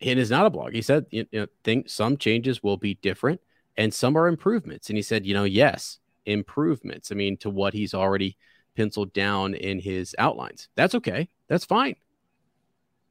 it 0.01 0.19
is 0.19 0.31
not 0.31 0.47
a 0.47 0.51
blog. 0.51 0.73
He 0.73 0.83
said, 0.83 1.07
you 1.11 1.27
know, 1.33 1.47
think 1.65 1.89
some 1.89 2.17
changes 2.17 2.63
will 2.63 2.77
be 2.77 2.95
different, 2.95 3.41
and 3.77 3.95
some 3.95 4.17
are 4.17 4.27
improvements. 4.27 4.89
And 4.91 4.97
he 4.97 5.03
said, 5.03 5.25
you 5.25 5.35
know, 5.35 5.45
yes, 5.45 5.99
improvements. 6.27 7.13
I 7.13 7.15
mean, 7.15 7.37
to 7.39 7.51
what 7.51 7.73
he's 7.73 7.95
already 7.95 8.37
penciled 8.77 9.13
down 9.13 9.55
in 9.55 9.79
his 9.79 10.15
outlines. 10.19 10.69
That's 10.77 10.95
okay. 10.95 11.29
That's 11.49 11.65
fine. 11.65 11.97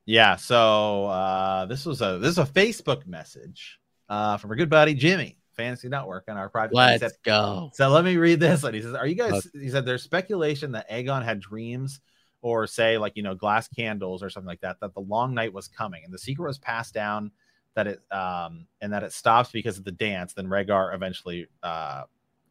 Yeah. 0.05 0.35
So 0.35 1.05
uh, 1.07 1.65
this 1.65 1.85
was 1.85 2.01
a 2.01 2.19
this 2.19 2.31
is 2.31 2.37
a 2.37 2.45
Facebook 2.45 3.05
message 3.07 3.79
uh, 4.07 4.37
from 4.37 4.51
our 4.51 4.55
good 4.55 4.69
buddy 4.69 4.93
Jimmy 4.93 5.37
Fantasy 5.53 5.89
Network 5.89 6.25
on 6.27 6.37
our 6.37 6.49
private. 6.49 6.75
Let's 6.75 7.01
said, 7.01 7.11
go. 7.23 7.71
So 7.73 7.89
let 7.89 8.05
me 8.05 8.17
read 8.17 8.39
this. 8.39 8.63
And 8.63 8.75
he 8.75 8.81
says, 8.81 8.93
"Are 8.93 9.07
you 9.07 9.15
guys?" 9.15 9.47
He 9.53 9.69
said, 9.69 9.85
"There's 9.85 10.03
speculation 10.03 10.71
that 10.73 10.89
Aegon 10.89 11.23
had 11.23 11.39
dreams." 11.39 11.99
Or 12.41 12.67
say 12.67 12.99
like 12.99 13.13
you 13.15 13.23
know 13.23 13.33
glass 13.33 13.67
candles 13.67 14.21
or 14.21 14.29
something 14.29 14.47
like 14.47 14.61
that. 14.61 14.79
That 14.79 14.93
the 14.93 15.01
long 15.01 15.33
night 15.33 15.51
was 15.51 15.67
coming, 15.67 16.03
and 16.05 16.13
the 16.13 16.19
secret 16.19 16.45
was 16.45 16.59
passed 16.59 16.93
down 16.93 17.31
that 17.75 17.87
it 17.87 17.99
um 18.11 18.67
and 18.81 18.91
that 18.93 19.03
it 19.03 19.13
stops 19.13 19.51
because 19.51 19.77
of 19.77 19.83
the 19.83 19.91
dance. 19.91 20.33
Then 20.33 20.47
Rhaegar 20.47 20.93
eventually 20.93 21.47
uh 21.61 22.03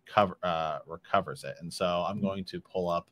cover 0.06 0.36
uh 0.42 0.78
recovers 0.86 1.44
it. 1.44 1.56
And 1.60 1.72
so 1.72 2.04
I'm 2.08 2.20
going 2.20 2.44
to 2.44 2.60
pull 2.60 2.88
up 2.88 3.08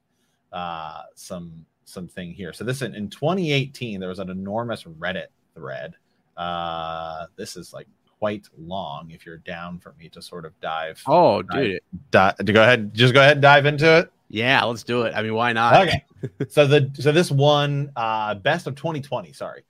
uh 0.52 1.02
some 1.14 1.64
something 1.84 2.32
here. 2.32 2.52
So 2.52 2.64
this 2.64 2.82
in, 2.82 2.94
in 2.94 3.08
2018 3.08 4.00
there 4.00 4.08
was 4.08 4.18
an 4.18 4.30
enormous 4.30 4.84
Reddit 4.84 5.28
thread. 5.54 5.94
Uh 6.36 7.26
this 7.36 7.56
is 7.56 7.72
like 7.72 7.86
quite 8.18 8.46
long 8.56 9.10
if 9.10 9.26
you're 9.26 9.38
down 9.38 9.80
for 9.80 9.94
me 9.98 10.08
to 10.08 10.22
sort 10.22 10.44
of 10.44 10.58
dive. 10.60 11.02
Oh, 11.06 11.42
dive, 11.42 11.80
dude. 12.12 12.46
To 12.46 12.52
go 12.52 12.62
ahead, 12.62 12.94
just 12.94 13.14
go 13.14 13.20
ahead 13.20 13.32
and 13.32 13.42
dive 13.42 13.66
into 13.66 13.98
it. 13.98 14.12
Yeah, 14.28 14.62
let's 14.64 14.84
do 14.84 15.02
it. 15.02 15.12
I 15.14 15.22
mean, 15.22 15.34
why 15.34 15.52
not? 15.52 15.88
Okay. 15.88 16.04
so 16.48 16.66
the 16.66 16.90
so 16.94 17.12
this 17.12 17.30
one 17.30 17.90
uh 17.96 18.34
best 18.36 18.66
of 18.66 18.76
2020, 18.76 19.32
sorry. 19.32 19.64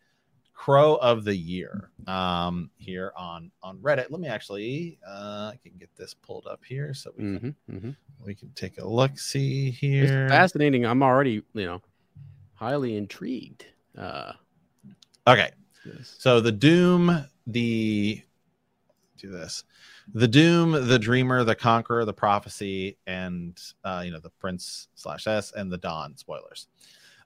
Crow 0.62 0.94
of 0.94 1.24
the 1.24 1.34
year 1.34 1.90
um 2.06 2.70
here 2.76 3.12
on 3.16 3.50
on 3.64 3.78
Reddit. 3.78 4.10
Let 4.10 4.20
me 4.20 4.28
actually 4.28 4.96
uh 5.04 5.50
I 5.52 5.58
can 5.60 5.72
get 5.76 5.90
this 5.96 6.14
pulled 6.14 6.46
up 6.46 6.60
here 6.64 6.94
so 6.94 7.10
we 7.16 7.24
can 7.36 7.56
Mhm, 7.68 7.80
mhm. 7.82 7.96
we 8.24 8.36
can 8.36 8.52
take 8.52 8.78
a 8.78 8.86
look 8.86 9.18
see 9.18 9.70
It's 9.70 9.80
here. 9.80 10.28
fascinating. 10.28 10.86
I'm 10.86 11.02
already, 11.02 11.42
you 11.54 11.66
know, 11.66 11.82
highly 12.54 12.96
intrigued. 12.96 13.66
Uh, 13.98 14.34
Okay. 15.26 15.50
So 16.04 16.40
the 16.40 16.52
Doom, 16.52 17.26
the 17.48 18.22
do 19.16 19.30
this. 19.30 19.64
The 20.14 20.28
Doom, 20.28 20.86
the 20.86 20.98
Dreamer, 20.98 21.42
the 21.42 21.56
Conqueror, 21.56 22.04
the 22.04 22.12
Prophecy, 22.14 22.98
and 23.08 23.60
uh, 23.82 24.02
you 24.04 24.12
know, 24.12 24.20
the 24.20 24.30
Prince 24.30 24.86
slash 24.94 25.26
S 25.26 25.50
and 25.56 25.72
the 25.72 25.78
Dawn. 25.78 26.16
Spoilers. 26.16 26.68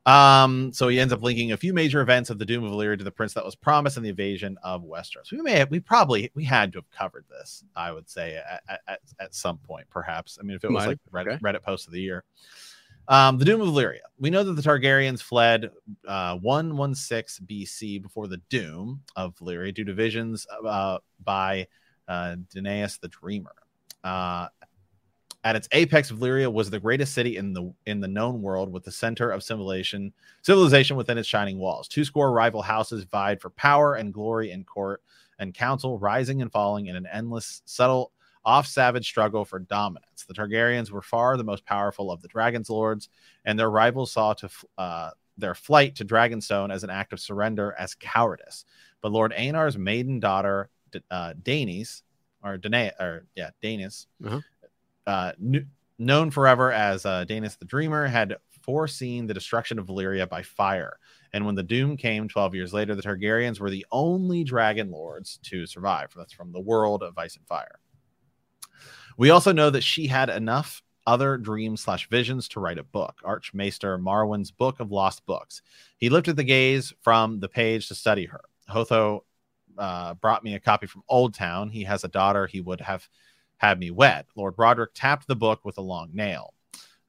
Um, 0.07 0.73
so 0.73 0.87
he 0.87 1.01
ends 1.01 1.13
up 1.13 1.23
linking 1.23 1.51
a 1.51 1.57
few 1.57 1.73
major 1.73 2.01
events 2.01 2.31
of 2.31 2.39
the 2.39 2.45
Doom 2.45 2.63
of 2.63 2.71
Valyria 2.71 2.97
to 2.97 3.05
the 3.05 3.11
Prince 3.11 3.35
that 3.35 3.45
was 3.45 3.57
promised 3.57 3.97
and 3.97 4.07
the 4.07 4.11
invasion 4.11 4.57
of 4.63 4.85
Westeros. 4.85 5.33
We 5.33 5.43
may 5.43 5.59
have, 5.59 5.71
we 5.71 5.81
probably 5.81 6.31
we 6.35 6.45
had 6.45 6.73
to 6.73 6.79
have 6.79 6.91
covered 6.93 7.25
this, 7.29 7.65
I 7.75 7.91
would 7.91 8.09
say, 8.09 8.37
at, 8.37 8.81
at, 8.87 9.01
at 9.19 9.35
some 9.35 9.59
point, 9.59 9.87
perhaps. 9.91 10.39
I 10.41 10.45
mean, 10.45 10.57
if 10.57 10.63
it 10.63 10.71
was 10.71 10.87
Might 10.87 11.01
like 11.13 11.27
Reddit, 11.27 11.35
okay. 11.35 11.43
Reddit 11.43 11.63
post 11.63 11.89
of 11.89 11.93
the 11.93 12.01
year. 12.01 12.23
Um, 13.09 13.39
the 13.39 13.45
Doom 13.45 13.61
of 13.61 13.69
Valyria. 13.69 14.01
We 14.19 14.31
know 14.31 14.45
that 14.45 14.53
the 14.53 14.63
Targaryens 14.63 15.23
fled 15.23 15.71
uh, 16.07 16.37
116 16.37 17.47
BC 17.47 18.03
before 18.03 18.29
the 18.29 18.41
Doom 18.49 19.03
of 19.17 19.35
Valyria 19.37 19.75
due 19.75 19.85
to 19.85 19.93
visions 19.93 20.47
uh, 20.65 20.99
by 21.25 21.67
uh, 22.07 22.37
Daenerys 22.55 23.01
the 23.01 23.09
Dreamer. 23.09 23.55
Uh, 24.05 24.49
at 25.47 25.55
its 25.55 25.69
apex, 25.71 26.11
Valyria 26.11 26.53
was 26.53 26.71
the 26.71 26.81
greatest 26.81 27.15
city 27.15 27.37
in 27.37 27.53
the 27.53 27.73
in 27.87 28.01
the 28.01 28.09
known 28.09 28.43
world, 28.43 28.73
with 28.73 28.83
the 28.83 28.91
center 28.91 29.31
of 29.31 29.45
civilization 29.45 30.13
civilization 30.43 30.97
within 30.97 31.19
its 31.19 31.29
shining 31.29 31.59
walls. 31.59 31.87
Two 31.87 32.05
score 32.05 32.33
rival 32.33 32.63
houses 32.63 33.05
vied 33.05 33.41
for 33.41 33.51
power 33.51 33.95
and 33.95 34.13
glory 34.13 34.51
in 34.51 34.65
court 34.65 35.03
and 35.39 35.55
council, 35.55 36.01
rising 36.01 36.43
and 36.43 36.51
falling 36.51 36.87
in 36.87 36.97
an 36.97 37.07
endless, 37.13 37.63
subtle, 37.65 38.11
off 38.45 38.67
savage 38.67 39.07
struggle 39.07 39.45
for 39.45 39.61
dominance. 39.61 40.25
The 40.27 40.35
Targaryens 40.35 40.91
were 40.91 41.01
far 41.03 41.37
the 41.37 41.45
most 41.45 41.65
powerful 41.65 42.11
of 42.11 42.23
the 42.23 42.29
Dragon's 42.29 42.69
lords, 42.69 43.09
and 43.45 43.57
their 43.57 43.71
rivals 43.71 44.11
saw 44.11 44.33
to 44.35 44.51
uh, 44.79 45.11
their 45.39 45.55
flight 45.55 45.95
to 45.97 46.05
Dragonstone 46.05 46.73
as 46.73 46.83
an 46.83 46.91
act 46.91 47.13
of 47.13 47.21
surrender 47.21 47.73
as 47.79 47.95
cowardice. 47.95 48.65
But 49.01 49.13
Lord 49.13 49.33
Aenar's 49.33 49.79
maiden 49.79 50.19
daughter, 50.19 50.71
uh, 51.09 51.35
Daenerys, 51.41 52.03
or 52.43 52.57
Danae, 52.57 52.93
or 52.99 53.27
yeah, 53.37 53.51
Daenerys, 53.63 54.07
Uh-huh. 54.25 54.41
Uh, 55.07 55.33
kn- 55.41 55.71
known 55.99 56.31
forever 56.31 56.73
as 56.73 57.07
uh, 57.07 57.25
Daenerys 57.29 57.59
the 57.59 57.65
Dreamer, 57.65 58.07
had 58.07 58.37
foreseen 58.63 59.27
the 59.27 59.35
destruction 59.35 59.79
of 59.79 59.87
Valyria 59.87 60.29
by 60.29 60.43
fire. 60.43 60.99
And 61.33 61.47
when 61.47 61.55
the 61.55 61.63
doom 61.63 61.97
came 61.97 62.29
12 62.29 62.55
years 62.55 62.73
later, 62.73 62.95
the 62.95 63.03
Targaryens 63.03 63.61
were 63.61 63.71
the 63.71 63.87
only 63.93 64.45
dragon 64.45 64.91
lords 64.91 65.39
to 65.45 65.67
survive. 65.67 66.13
That's 66.17 66.33
from 66.33 66.53
the 66.53 66.61
world 66.61 67.03
of 67.03 67.17
Ice 67.17 67.37
and 67.37 67.47
Fire. 67.47 67.79
We 69.17 69.31
also 69.31 69.53
know 69.53 69.71
that 69.71 69.83
she 69.83 70.07
had 70.07 70.29
enough 70.29 70.83
other 71.07 71.39
dreams 71.39 71.81
slash 71.81 72.09
visions 72.09 72.49
to 72.49 72.61
write 72.61 72.79
a 72.79 72.83
book, 72.83 73.21
Archmaester 73.25 73.99
Marwyn's 73.99 74.51
Book 74.51 74.81
of 74.81 74.91
Lost 74.91 75.25
Books. 75.25 75.63
He 75.99 76.11
lifted 76.11 76.37
the 76.37 76.45
gaze 76.45 76.93
from 77.01 77.39
the 77.39 77.49
page 77.49 77.89
to 77.89 77.95
study 77.95 78.27
her. 78.27 78.41
Hotho 78.69 79.21
uh, 79.79 80.15
brought 80.15 80.43
me 80.43 80.55
a 80.55 80.61
copy 80.61 80.87
from 80.87 81.05
Old 81.09 81.35
Town. 81.35 81.69
He 81.69 81.85
has 81.85 82.03
a 82.03 82.09
daughter 82.09 82.47
he 82.47 82.61
would 82.61 82.81
have 82.81 83.09
had 83.59 83.79
me 83.79 83.91
Wet. 83.91 84.27
Lord 84.37 84.57
Rodrik 84.57 84.89
tapped 84.95 85.27
the 85.27 85.37
book 85.37 85.65
with 85.65 85.79
a 85.79 85.83
long 85.83 86.11
nail. 86.13 86.53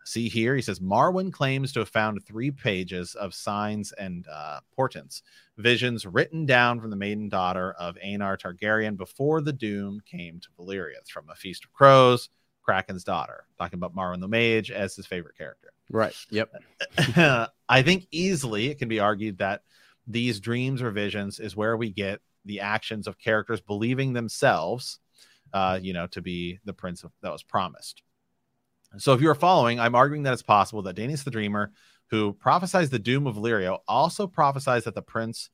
See 0.06 0.30
here, 0.30 0.56
he 0.56 0.62
says 0.62 0.80
Marwyn 0.80 1.34
claims 1.34 1.74
to 1.74 1.80
have 1.80 1.90
found 1.90 2.26
three 2.26 2.50
pages 2.50 3.14
of 3.16 3.34
signs 3.34 3.92
and 3.92 4.26
uh, 4.32 4.62
portents, 4.74 5.22
visions 5.58 6.06
written 6.06 6.46
down 6.46 6.80
from 6.80 6.92
the 6.92 6.96
maiden 6.96 7.28
daughter 7.28 7.74
of 7.74 7.98
Aenar 7.98 8.40
Targaryen 8.40 8.96
before 8.96 9.42
the 9.42 9.52
doom 9.52 10.02
came 10.10 10.40
to 10.40 10.48
Valyria. 10.58 11.00
It's 11.00 11.10
from 11.10 11.30
A 11.30 11.36
Feast 11.36 11.66
of 11.66 11.74
Crows, 11.74 12.30
Kraken's 12.66 13.04
daughter, 13.04 13.48
talking 13.58 13.78
about 13.78 13.96
Marwyn 13.96 14.22
the 14.22 14.30
Mage 14.30 14.72
as 14.72 14.96
his 14.96 15.06
favorite 15.06 15.38
character. 15.38 15.74
Right. 15.90 16.16
Yep. 16.30 16.54
I 17.70 17.82
think 17.82 18.08
easily 18.10 18.68
it 18.68 18.80
can 18.80 18.88
be 18.88 19.02
argued 19.02 19.40
that 19.40 19.64
these 20.08 20.40
dreams 20.40 20.82
or 20.82 20.92
visions 20.92 21.40
is 21.40 21.56
where 21.56 21.76
we 21.76 21.90
get 21.90 22.22
the 22.46 22.62
actions 22.62 23.08
of 23.08 23.20
characters 23.20 23.60
believing 23.60 24.14
themselves, 24.14 25.00
uh, 25.54 25.80
you 25.82 25.94
know, 25.94 26.08
to 26.08 26.22
be 26.22 26.60
the 26.66 26.74
prince 26.74 27.04
of, 27.04 27.12
that 27.22 27.32
was 27.32 27.44
promised. 27.44 28.04
So, 28.98 29.14
if 29.14 29.22
you're 29.22 29.36
following, 29.36 29.80
I'm 29.80 29.96
arguing 29.96 30.24
that 30.24 30.34
it's 30.34 30.42
possible 30.42 30.82
that 30.84 30.96
Daenerys 30.96 31.24
the 31.24 31.32
Dreamer, 31.32 31.72
who 32.10 32.34
prophesies 32.34 32.90
the 32.90 33.00
doom 33.00 33.28
of 33.28 33.36
Valyria, 33.36 33.80
also 33.88 34.28
prophesies 34.28 34.86
that 34.86 34.96
the 34.96 35.02
prince 35.02 35.50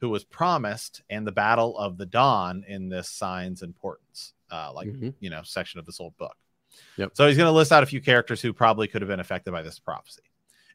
who 0.00 0.08
was 0.08 0.24
promised 0.24 1.02
and 1.10 1.26
the 1.26 1.32
battle 1.32 1.76
of 1.76 1.98
the 1.98 2.06
dawn 2.06 2.64
in 2.66 2.88
this 2.88 3.10
signs 3.10 3.62
importance, 3.62 4.32
uh, 4.50 4.72
like 4.72 4.88
Mhm. 4.88 5.14
you 5.20 5.28
know, 5.28 5.42
section 5.42 5.80
of 5.80 5.86
this 5.86 6.00
old 6.00 6.16
book. 6.16 6.36
Yep. 6.96 7.10
So 7.14 7.26
he's 7.26 7.36
going 7.36 7.48
to 7.48 7.52
list 7.52 7.72
out 7.72 7.82
a 7.82 7.86
few 7.86 8.00
characters 8.00 8.40
who 8.40 8.52
probably 8.52 8.88
could 8.88 9.02
have 9.02 9.08
been 9.08 9.20
affected 9.20 9.50
by 9.50 9.62
this 9.62 9.78
prophecy. 9.78 10.22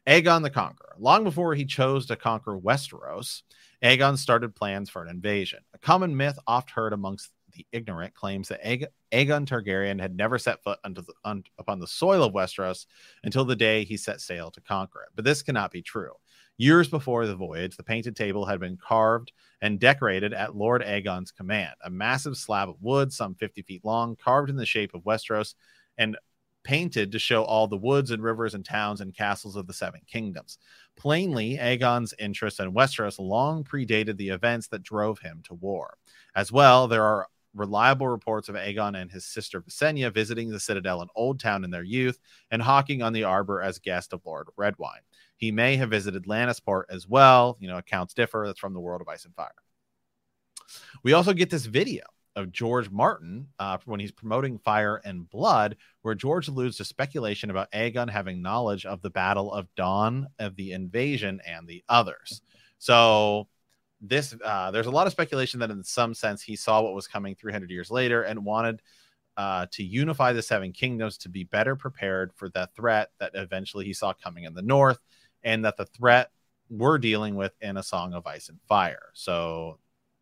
Aegon 0.06 0.42
the 0.42 0.50
Conqueror. 0.50 0.94
Long 0.98 1.24
before 1.24 1.54
he 1.54 1.64
chose 1.64 2.06
to 2.06 2.16
conquer 2.16 2.58
Westeros, 2.58 3.42
Aegon 3.82 4.18
started 4.18 4.54
plans 4.54 4.90
for 4.90 5.02
an 5.02 5.08
invasion. 5.08 5.60
A 5.72 5.78
common 5.78 6.16
myth 6.16 6.38
oft 6.46 6.70
heard 6.70 6.92
amongst 6.92 7.30
the 7.54 7.66
ignorant 7.72 8.14
claims 8.14 8.48
that 8.48 8.62
Aegon, 8.64 8.86
Aegon 9.12 9.46
Targaryen 9.46 10.00
had 10.00 10.16
never 10.16 10.38
set 10.38 10.62
foot 10.62 10.78
the, 10.84 11.04
un, 11.24 11.44
upon 11.58 11.78
the 11.80 11.86
soil 11.86 12.22
of 12.22 12.34
Westeros 12.34 12.86
until 13.22 13.44
the 13.44 13.56
day 13.56 13.84
he 13.84 13.96
set 13.96 14.20
sail 14.20 14.50
to 14.50 14.60
conquer 14.60 15.02
it. 15.02 15.08
But 15.14 15.24
this 15.24 15.42
cannot 15.42 15.70
be 15.70 15.82
true. 15.82 16.12
Years 16.56 16.88
before 16.88 17.26
the 17.26 17.34
voyage, 17.34 17.76
the 17.76 17.82
painted 17.82 18.14
table 18.14 18.46
had 18.46 18.60
been 18.60 18.76
carved 18.76 19.32
and 19.60 19.80
decorated 19.80 20.32
at 20.32 20.54
Lord 20.54 20.82
Aegon's 20.82 21.32
command. 21.32 21.74
A 21.84 21.90
massive 21.90 22.36
slab 22.36 22.68
of 22.68 22.76
wood, 22.80 23.12
some 23.12 23.34
50 23.34 23.62
feet 23.62 23.84
long, 23.84 24.16
carved 24.16 24.50
in 24.50 24.56
the 24.56 24.66
shape 24.66 24.94
of 24.94 25.02
Westeros 25.02 25.54
and 25.98 26.16
painted 26.64 27.12
to 27.12 27.18
show 27.18 27.44
all 27.44 27.68
the 27.68 27.76
woods 27.76 28.10
and 28.10 28.22
rivers 28.22 28.54
and 28.54 28.64
towns 28.64 29.00
and 29.00 29.14
castles 29.14 29.54
of 29.54 29.66
the 29.66 29.72
seven 29.72 30.00
kingdoms. 30.06 30.58
Plainly, 30.96 31.58
Aegon's 31.58 32.14
interest 32.18 32.58
in 32.58 32.72
Westeros 32.72 33.18
long 33.18 33.62
predated 33.62 34.16
the 34.16 34.30
events 34.30 34.66
that 34.68 34.82
drove 34.82 35.18
him 35.18 35.42
to 35.44 35.54
war. 35.54 35.98
As 36.34 36.50
well, 36.50 36.88
there 36.88 37.04
are 37.04 37.28
reliable 37.54 38.08
reports 38.08 38.48
of 38.48 38.56
Aegon 38.56 39.00
and 39.00 39.10
his 39.10 39.24
sister 39.24 39.60
Visenya 39.60 40.12
visiting 40.12 40.50
the 40.50 40.60
citadel 40.60 41.02
in 41.02 41.08
Old 41.14 41.40
Town 41.40 41.64
in 41.64 41.70
their 41.70 41.82
youth 41.82 42.18
and 42.50 42.60
hawking 42.60 43.02
on 43.02 43.12
the 43.12 43.24
arbor 43.24 43.62
as 43.62 43.78
guest 43.78 44.12
of 44.12 44.24
Lord 44.24 44.48
Redwine. 44.56 45.00
He 45.36 45.52
may 45.52 45.76
have 45.76 45.90
visited 45.90 46.24
Lannisport 46.24 46.84
as 46.90 47.08
well. 47.08 47.56
You 47.60 47.68
know, 47.68 47.78
accounts 47.78 48.14
differ. 48.14 48.44
That's 48.46 48.58
from 48.58 48.74
the 48.74 48.80
world 48.80 49.00
of 49.00 49.08
Ice 49.08 49.24
and 49.24 49.34
Fire. 49.34 49.50
We 51.02 51.12
also 51.12 51.32
get 51.32 51.50
this 51.50 51.66
video 51.66 52.02
of 52.36 52.50
George 52.50 52.90
Martin 52.90 53.48
uh, 53.58 53.78
when 53.84 54.00
he's 54.00 54.12
promoting 54.12 54.58
Fire 54.58 55.00
and 55.04 55.28
Blood, 55.30 55.76
where 56.02 56.14
George 56.14 56.48
alludes 56.48 56.76
to 56.78 56.84
speculation 56.84 57.50
about 57.50 57.70
Aegon 57.72 58.10
having 58.10 58.42
knowledge 58.42 58.86
of 58.86 59.02
the 59.02 59.10
Battle 59.10 59.52
of 59.52 59.72
Dawn, 59.76 60.26
of 60.38 60.56
the 60.56 60.72
invasion, 60.72 61.40
and 61.46 61.66
the 61.68 61.84
others. 61.88 62.42
So 62.78 63.48
this 64.08 64.34
uh, 64.44 64.70
there's 64.70 64.86
a 64.86 64.90
lot 64.90 65.06
of 65.06 65.12
speculation 65.12 65.60
that 65.60 65.70
in 65.70 65.82
some 65.82 66.14
sense 66.14 66.42
he 66.42 66.56
saw 66.56 66.82
what 66.82 66.94
was 66.94 67.06
coming 67.06 67.34
300 67.34 67.70
years 67.70 67.90
later 67.90 68.22
and 68.22 68.44
wanted 68.44 68.82
uh, 69.36 69.66
to 69.72 69.82
unify 69.82 70.32
the 70.32 70.42
seven 70.42 70.72
kingdoms 70.72 71.18
to 71.18 71.28
be 71.28 71.44
better 71.44 71.74
prepared 71.74 72.32
for 72.34 72.48
that 72.50 72.74
threat 72.74 73.10
that 73.18 73.32
eventually 73.34 73.84
he 73.84 73.92
saw 73.92 74.12
coming 74.12 74.44
in 74.44 74.54
the 74.54 74.62
north 74.62 74.98
and 75.42 75.64
that 75.64 75.76
the 75.76 75.86
threat 75.86 76.30
we're 76.70 76.98
dealing 76.98 77.34
with 77.34 77.52
in 77.60 77.76
a 77.76 77.82
song 77.82 78.14
of 78.14 78.26
ice 78.26 78.48
and 78.48 78.58
fire 78.68 79.10
so 79.12 79.78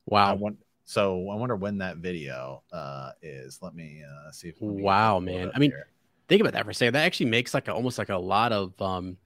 I 0.07 0.33
Wow. 0.33 0.35
want 0.35 0.59
so 0.85 1.29
I 1.31 1.37
wonder 1.37 1.57
when 1.57 1.79
that 1.79 1.99
video 1.99 2.63
uh 2.73 3.13
is. 3.23 3.61
Let 3.63 3.75
me 3.75 4.03
uh 4.03 4.31
see 4.33 4.49
if 4.49 4.57
let 4.61 4.71
me 4.71 4.77
get 4.79 4.85
Wow, 4.85 5.21
man. 5.21 5.51
I 5.55 5.59
mean, 5.59 5.71
here. 5.71 5.87
Think 6.29 6.41
about 6.41 6.55
that 6.55 6.65
for 6.65 6.71
a 6.71 6.75
second. 6.75 6.95
That 6.95 7.05
actually 7.05 7.27
makes 7.31 7.55
like 7.55 7.69
a, 7.69 7.73
almost 7.75 7.99
like 7.99 8.09
a 8.09 8.17
lot 8.17 8.53
of 8.53 8.81
um 8.81 9.17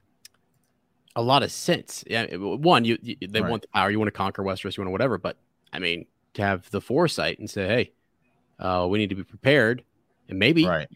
a 1.16 1.22
lot 1.22 1.42
of 1.42 1.50
sense. 1.50 2.04
Yeah. 2.06 2.36
One, 2.36 2.84
you, 2.84 2.98
you 3.02 3.16
they 3.20 3.40
Right. 3.40 3.50
want 3.50 3.62
the 3.62 3.68
power, 3.68 3.90
you 3.90 3.98
want 3.98 4.06
to 4.08 4.12
conquer 4.12 4.42
Westeros, 4.44 4.76
you 4.76 4.82
want 4.82 4.88
to 4.88 4.92
whatever, 4.92 5.18
but 5.18 5.36
I 5.72 5.78
mean, 5.80 6.06
to 6.34 6.42
have 6.42 6.70
the 6.70 6.80
foresight 6.80 7.38
and 7.40 7.50
say, 7.50 7.66
hey, 7.66 7.92
Uh, 8.58 8.86
we 8.88 8.96
need 8.98 9.08
to 9.10 9.14
be 9.16 9.24
prepared, 9.24 9.82
and 10.30 10.38
maybe 10.38 10.64
Right. 10.66 10.88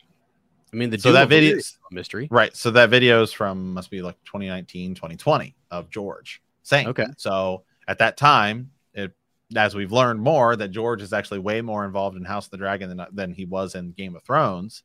I 0.72 0.76
mean 0.76 0.88
the 0.90 0.98
So 0.98 1.12
that 1.12 1.28
video- 1.28 1.56
is 1.56 1.76
a 1.90 1.94
mystery. 1.94 2.28
Right. 2.30 2.54
So 2.56 2.70
that 2.70 2.88
video 2.90 3.22
is 3.22 3.32
from 3.32 3.74
must 3.74 3.90
be 3.90 4.00
like 4.02 4.16
2019, 4.24 4.94
2020 4.94 5.54
of 5.70 5.90
George 5.90 6.40
saying. 6.62 6.86
Okay. 6.88 7.06
So 7.18 7.64
at 7.88 7.98
that 7.98 8.16
time, 8.16 8.70
it 8.94 9.12
as 9.56 9.74
we've 9.74 9.90
learned 9.92 10.20
more 10.20 10.54
that 10.56 10.68
George 10.68 11.02
is 11.02 11.12
actually 11.12 11.40
way 11.40 11.60
more 11.60 11.84
involved 11.84 12.16
in 12.16 12.24
House 12.24 12.46
of 12.46 12.50
the 12.52 12.56
Dragon 12.58 12.88
than 12.96 13.06
than 13.12 13.32
he 13.34 13.44
was 13.44 13.74
in 13.74 13.92
Game 13.92 14.14
of 14.16 14.22
Thrones. 14.22 14.84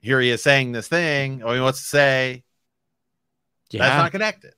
Here 0.00 0.20
he 0.20 0.30
is 0.30 0.42
saying 0.42 0.72
this 0.72 0.88
thing. 0.88 1.42
Oh, 1.42 1.54
he 1.54 1.60
wants 1.60 1.80
to 1.80 1.86
say 1.86 2.44
Yeah, 3.72 3.82
that's 3.82 4.02
not 4.02 4.12
connected. 4.12 4.54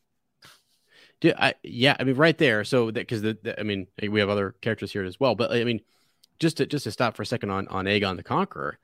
Dude, 1.21 1.35
I, 1.38 1.54
yeah, 1.62 1.97
I 1.99 2.04
mean, 2.04 2.16
right 2.16 2.37
there. 2.37 2.64
So 2.64 2.90
that 2.90 3.00
because 3.00 3.23
the, 3.23 3.38
the, 3.42 3.59
I 3.59 3.62
mean, 3.62 3.87
we 4.09 4.21
have 4.21 4.28
other 4.28 4.54
characters 4.61 4.92
here 4.92 5.04
as 5.04 5.18
well. 5.18 5.35
But 5.35 5.52
I 5.52 5.64
mean, 5.64 5.80
just 6.38 6.59
to 6.59 6.66
just 6.66 6.85
to 6.85 6.90
stop 6.90 7.16
for 7.16 7.23
a 7.23 7.26
second 7.26 7.50
on 7.50 7.68
on 7.68 7.87
Aegon 7.87 8.16
the 8.16 8.23
Conqueror, 8.23 8.78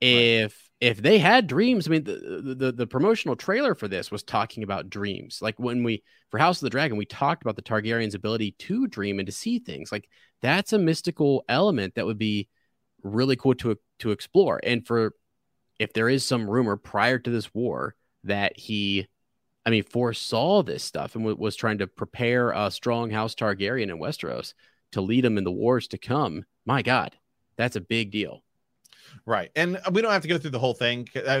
if 0.00 0.70
if 0.80 1.02
they 1.02 1.18
had 1.18 1.46
dreams, 1.46 1.86
I 1.86 1.90
mean, 1.90 2.04
the, 2.04 2.42
the 2.44 2.54
the 2.54 2.72
the 2.72 2.86
promotional 2.86 3.36
trailer 3.36 3.74
for 3.74 3.88
this 3.88 4.10
was 4.10 4.22
talking 4.22 4.62
about 4.62 4.90
dreams. 4.90 5.40
Like 5.42 5.58
when 5.58 5.82
we 5.82 6.02
for 6.30 6.38
House 6.38 6.58
of 6.58 6.66
the 6.66 6.70
Dragon, 6.70 6.96
we 6.96 7.06
talked 7.06 7.42
about 7.42 7.56
the 7.56 7.62
Targaryens' 7.62 8.14
ability 8.14 8.52
to 8.60 8.86
dream 8.86 9.18
and 9.18 9.26
to 9.26 9.32
see 9.32 9.58
things. 9.58 9.90
Like 9.90 10.08
that's 10.40 10.72
a 10.72 10.78
mystical 10.78 11.44
element 11.48 11.94
that 11.96 12.06
would 12.06 12.18
be 12.18 12.48
really 13.02 13.36
cool 13.36 13.54
to 13.56 13.78
to 14.00 14.10
explore. 14.10 14.60
And 14.62 14.86
for 14.86 15.14
if 15.78 15.92
there 15.92 16.08
is 16.08 16.24
some 16.24 16.48
rumor 16.48 16.76
prior 16.76 17.18
to 17.18 17.30
this 17.30 17.52
war 17.52 17.94
that 18.24 18.58
he 18.58 19.06
I 19.66 19.70
mean, 19.70 19.82
foresaw 19.82 20.62
this 20.62 20.82
stuff 20.82 21.14
and 21.14 21.24
w- 21.24 21.40
was 21.40 21.56
trying 21.56 21.78
to 21.78 21.86
prepare 21.86 22.50
a 22.50 22.70
strong 22.70 23.10
House 23.10 23.34
Targaryen 23.34 23.90
in 23.90 23.98
Westeros 23.98 24.54
to 24.92 25.00
lead 25.00 25.24
them 25.24 25.38
in 25.38 25.44
the 25.44 25.52
wars 25.52 25.88
to 25.88 25.98
come. 25.98 26.44
My 26.66 26.82
God, 26.82 27.16
that's 27.56 27.76
a 27.76 27.80
big 27.80 28.10
deal. 28.10 28.42
Right. 29.26 29.50
And 29.56 29.80
we 29.92 30.02
don't 30.02 30.12
have 30.12 30.22
to 30.22 30.28
go 30.28 30.38
through 30.38 30.50
the 30.50 30.58
whole 30.58 30.74
thing. 30.74 31.08
Uh, 31.14 31.40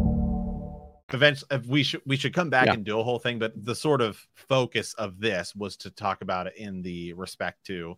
Eventually 1.13 1.47
uh, 1.51 1.55
if 1.55 1.65
we 1.67 1.83
should 1.83 2.01
we 2.05 2.17
should 2.17 2.33
come 2.33 2.49
back 2.49 2.67
Yeah. 2.67 2.73
and 2.73 2.83
do 2.85 2.99
a 2.99 3.03
whole 3.03 3.19
thing 3.19 3.39
but 3.39 3.53
the 3.65 3.75
sort 3.75 4.01
of 4.01 4.19
focus 4.35 4.93
of 4.95 5.19
this 5.19 5.55
was 5.55 5.75
to 5.77 5.89
talk 5.91 6.21
about 6.21 6.47
it 6.47 6.55
in 6.57 6.81
the 6.81 7.13
respect 7.13 7.65
to 7.67 7.97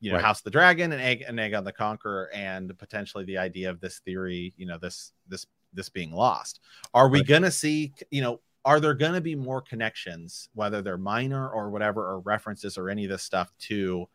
you 0.00 0.10
know 0.10 0.16
Right. 0.16 0.24
house 0.24 0.40
of 0.40 0.44
the 0.44 0.50
dragon 0.50 0.92
and 0.92 1.00
egg 1.02 1.24
and 1.26 1.38
Aegon 1.38 1.64
the 1.64 1.72
conqueror 1.72 2.30
and 2.32 2.76
potentially 2.78 3.24
the 3.24 3.38
idea 3.38 3.70
of 3.70 3.80
this 3.80 3.98
theory 4.00 4.54
you 4.56 4.66
know 4.66 4.78
this 4.78 5.12
this 5.28 5.46
this 5.72 5.88
being 5.88 6.12
lost 6.12 6.60
are 6.94 7.08
we 7.08 7.18
Right. 7.20 7.26
gonna 7.28 7.50
see 7.50 7.92
you 8.10 8.22
know 8.22 8.40
are 8.64 8.80
there 8.80 8.94
gonna 8.94 9.20
be 9.20 9.34
more 9.34 9.60
connections 9.62 10.48
whether 10.54 10.82
they're 10.82 10.98
minor 10.98 11.48
or 11.50 11.70
whatever 11.70 12.06
or 12.06 12.20
references 12.20 12.76
or 12.78 12.90
any 12.90 13.04
of 13.04 13.10
this 13.10 13.22
stuff 13.22 13.52
to 13.58 14.08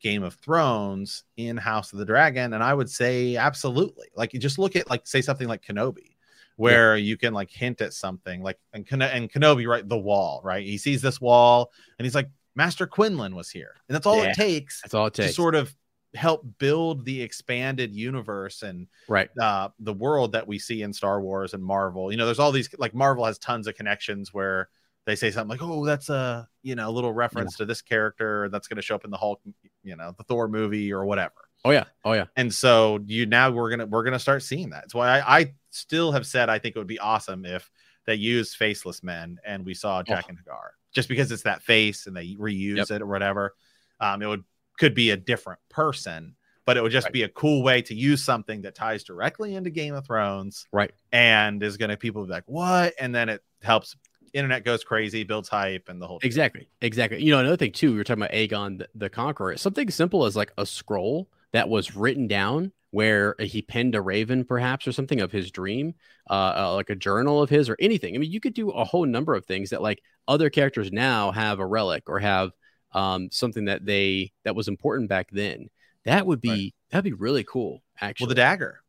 Game 0.00 0.22
of 0.22 0.34
Thrones 0.34 1.24
in 1.38 1.56
House 1.56 1.94
of 1.94 1.98
the 1.98 2.04
Dragon, 2.04 2.52
and 2.52 2.62
I 2.62 2.74
would 2.74 2.90
say 2.90 3.36
absolutely. 3.36 4.08
Like 4.14 4.34
you 4.34 4.38
just 4.38 4.58
look 4.58 4.76
at 4.76 4.90
like 4.90 5.06
say 5.06 5.22
something 5.22 5.48
like 5.48 5.62
Kenobi, 5.64 6.15
where 6.56 6.96
you 6.96 7.16
can 7.16 7.32
like 7.34 7.50
hint 7.50 7.80
at 7.80 7.92
something 7.92 8.42
like 8.42 8.58
and, 8.72 8.86
Ken- 8.86 9.02
and 9.02 9.30
Kenobi, 9.30 9.66
right? 9.66 9.86
The 9.88 9.98
wall, 9.98 10.40
right? 10.42 10.64
He 10.64 10.78
sees 10.78 11.02
this 11.02 11.20
wall 11.20 11.70
and 11.98 12.04
he's 12.04 12.14
like, 12.14 12.28
Master 12.54 12.86
Quinlan 12.86 13.34
was 13.34 13.50
here, 13.50 13.74
and 13.88 13.94
that's 13.94 14.06
all 14.06 14.16
Yeah. 14.22 14.30
it 14.30 14.34
takes 14.34 14.80
That's 14.82 14.94
all 14.94 15.06
it 15.06 15.14
takes 15.14 15.28
to 15.28 15.34
sort 15.34 15.54
of 15.54 15.74
help 16.14 16.46
build 16.58 17.04
the 17.04 17.20
expanded 17.20 17.94
universe 17.94 18.62
and 18.62 18.86
right. 19.06 19.28
uh, 19.38 19.68
the 19.78 19.92
world 19.92 20.32
that 20.32 20.46
we 20.46 20.58
see 20.58 20.80
in 20.80 20.92
Star 20.94 21.20
Wars 21.20 21.52
and 21.52 21.62
Marvel. 21.62 22.10
You 22.10 22.16
know, 22.16 22.24
there's 22.24 22.38
all 22.38 22.52
these 22.52 22.70
like 22.78 22.94
Marvel 22.94 23.26
has 23.26 23.38
tons 23.38 23.66
of 23.66 23.74
connections 23.74 24.32
where 24.32 24.70
they 25.04 25.14
say 25.14 25.30
something 25.30 25.50
like, 25.50 25.62
"Oh, 25.62 25.84
that's 25.84 26.08
a 26.08 26.48
you 26.62 26.74
know 26.74 26.88
a 26.88 26.90
little 26.90 27.12
reference 27.12 27.56
to 27.58 27.66
this 27.66 27.82
character 27.82 28.48
that's 28.50 28.66
going 28.66 28.76
to 28.76 28.82
show 28.82 28.94
up 28.94 29.04
in 29.04 29.10
the 29.10 29.18
Hulk, 29.18 29.40
you 29.84 29.94
know, 29.94 30.14
the 30.16 30.24
Thor 30.24 30.48
movie 30.48 30.92
or 30.92 31.04
whatever." 31.04 31.34
Oh 31.64 31.70
yeah. 31.70 31.84
Oh 32.04 32.12
yeah. 32.12 32.26
And 32.36 32.52
so 32.54 33.00
you 33.06 33.26
now 33.26 33.50
we're 33.50 33.70
gonna 33.70 33.86
we're 33.86 34.04
gonna 34.04 34.18
start 34.18 34.42
seeing 34.42 34.70
that. 34.70 34.82
That's 34.82 34.94
why 34.94 35.20
I, 35.20 35.38
I 35.38 35.54
still 35.76 36.12
have 36.12 36.26
said 36.26 36.48
I 36.48 36.58
think 36.58 36.74
it 36.76 36.78
would 36.78 36.86
be 36.86 36.98
awesome 36.98 37.44
if 37.44 37.70
they 38.06 38.14
used 38.14 38.56
faceless 38.56 39.02
men 39.02 39.38
and 39.44 39.64
we 39.64 39.74
saw 39.74 40.02
Jaqen 40.02 40.36
H'ghar 40.44 40.70
just 40.94 41.08
because 41.08 41.30
it's 41.30 41.42
that 41.42 41.62
face 41.62 42.06
and 42.06 42.16
they 42.16 42.34
reuse 42.34 42.76
Yep. 42.76 42.90
it 42.90 43.02
or 43.02 43.06
whatever. 43.06 43.54
Um, 44.00 44.22
it 44.22 44.26
would 44.26 44.44
could 44.78 44.94
be 44.94 45.10
a 45.10 45.16
different 45.16 45.58
person, 45.70 46.34
but 46.66 46.76
it 46.76 46.82
would 46.82 46.92
just 46.92 47.06
Right. 47.06 47.12
be 47.12 47.22
a 47.22 47.28
cool 47.30 47.62
way 47.62 47.80
to 47.82 47.94
use 47.94 48.22
something 48.22 48.62
that 48.62 48.74
ties 48.74 49.02
directly 49.04 49.54
into 49.54 49.70
Game 49.70 49.94
of 49.94 50.06
Thrones 50.06 50.66
Right. 50.72 50.92
and 51.12 51.62
is 51.62 51.76
gonna 51.76 51.96
people 51.96 52.24
be 52.24 52.30
like 52.30 52.44
what, 52.46 52.94
and 53.00 53.14
then 53.14 53.28
it 53.28 53.42
helps. 53.62 53.96
Internet 54.32 54.64
goes 54.64 54.84
crazy, 54.84 55.24
builds 55.24 55.48
hype, 55.48 55.88
and 55.88 56.00
the 56.02 56.06
whole 56.06 56.18
Exactly. 56.22 56.68
Exactly. 56.82 57.22
You 57.22 57.30
know, 57.32 57.38
another 57.40 57.56
thing 57.56 57.72
too, 57.72 57.92
we 57.92 57.96
were 57.96 58.04
talking 58.04 58.22
about 58.22 58.34
Aegon 58.34 58.78
the, 58.78 58.88
the 58.94 59.08
Conqueror. 59.08 59.56
Something 59.56 59.90
simple 59.90 60.26
as 60.26 60.36
like 60.36 60.52
a 60.58 60.66
scroll 60.66 61.30
that 61.56 61.68
was 61.70 61.96
written 61.96 62.26
down 62.28 62.70
where 62.90 63.34
he 63.38 63.62
penned 63.62 63.94
a 63.94 64.00
raven, 64.00 64.44
perhaps, 64.44 64.86
or 64.86 64.92
something 64.92 65.20
of 65.20 65.32
his 65.32 65.50
dream, 65.50 65.94
uh, 66.30 66.54
uh, 66.56 66.74
like 66.74 66.90
a 66.90 66.94
journal 66.94 67.42
of 67.42 67.50
his 67.50 67.68
or 67.68 67.76
anything. 67.80 68.14
I 68.14 68.18
mean, 68.18 68.30
you 68.30 68.40
could 68.40 68.54
do 68.54 68.70
a 68.70 68.84
whole 68.84 69.06
number 69.06 69.34
of 69.34 69.44
things 69.46 69.70
that 69.70 69.82
like 69.82 70.02
other 70.28 70.50
characters 70.50 70.92
now 70.92 71.30
have 71.32 71.58
a 71.58 71.66
relic 71.66 72.04
or 72.08 72.18
have 72.18 72.52
um, 72.92 73.30
something 73.30 73.66
that 73.66 73.84
they 73.84 74.32
that 74.44 74.54
was 74.54 74.68
important 74.68 75.08
back 75.08 75.28
then. 75.30 75.68
That 76.04 76.26
would 76.26 76.40
be 76.40 76.48
Right. 76.48 76.74
that'd 76.90 77.04
be 77.04 77.12
really 77.12 77.44
cool. 77.44 77.82
Actually, 78.00 78.26
Well, 78.26 78.28
the 78.28 78.34
dagger, 78.36 78.80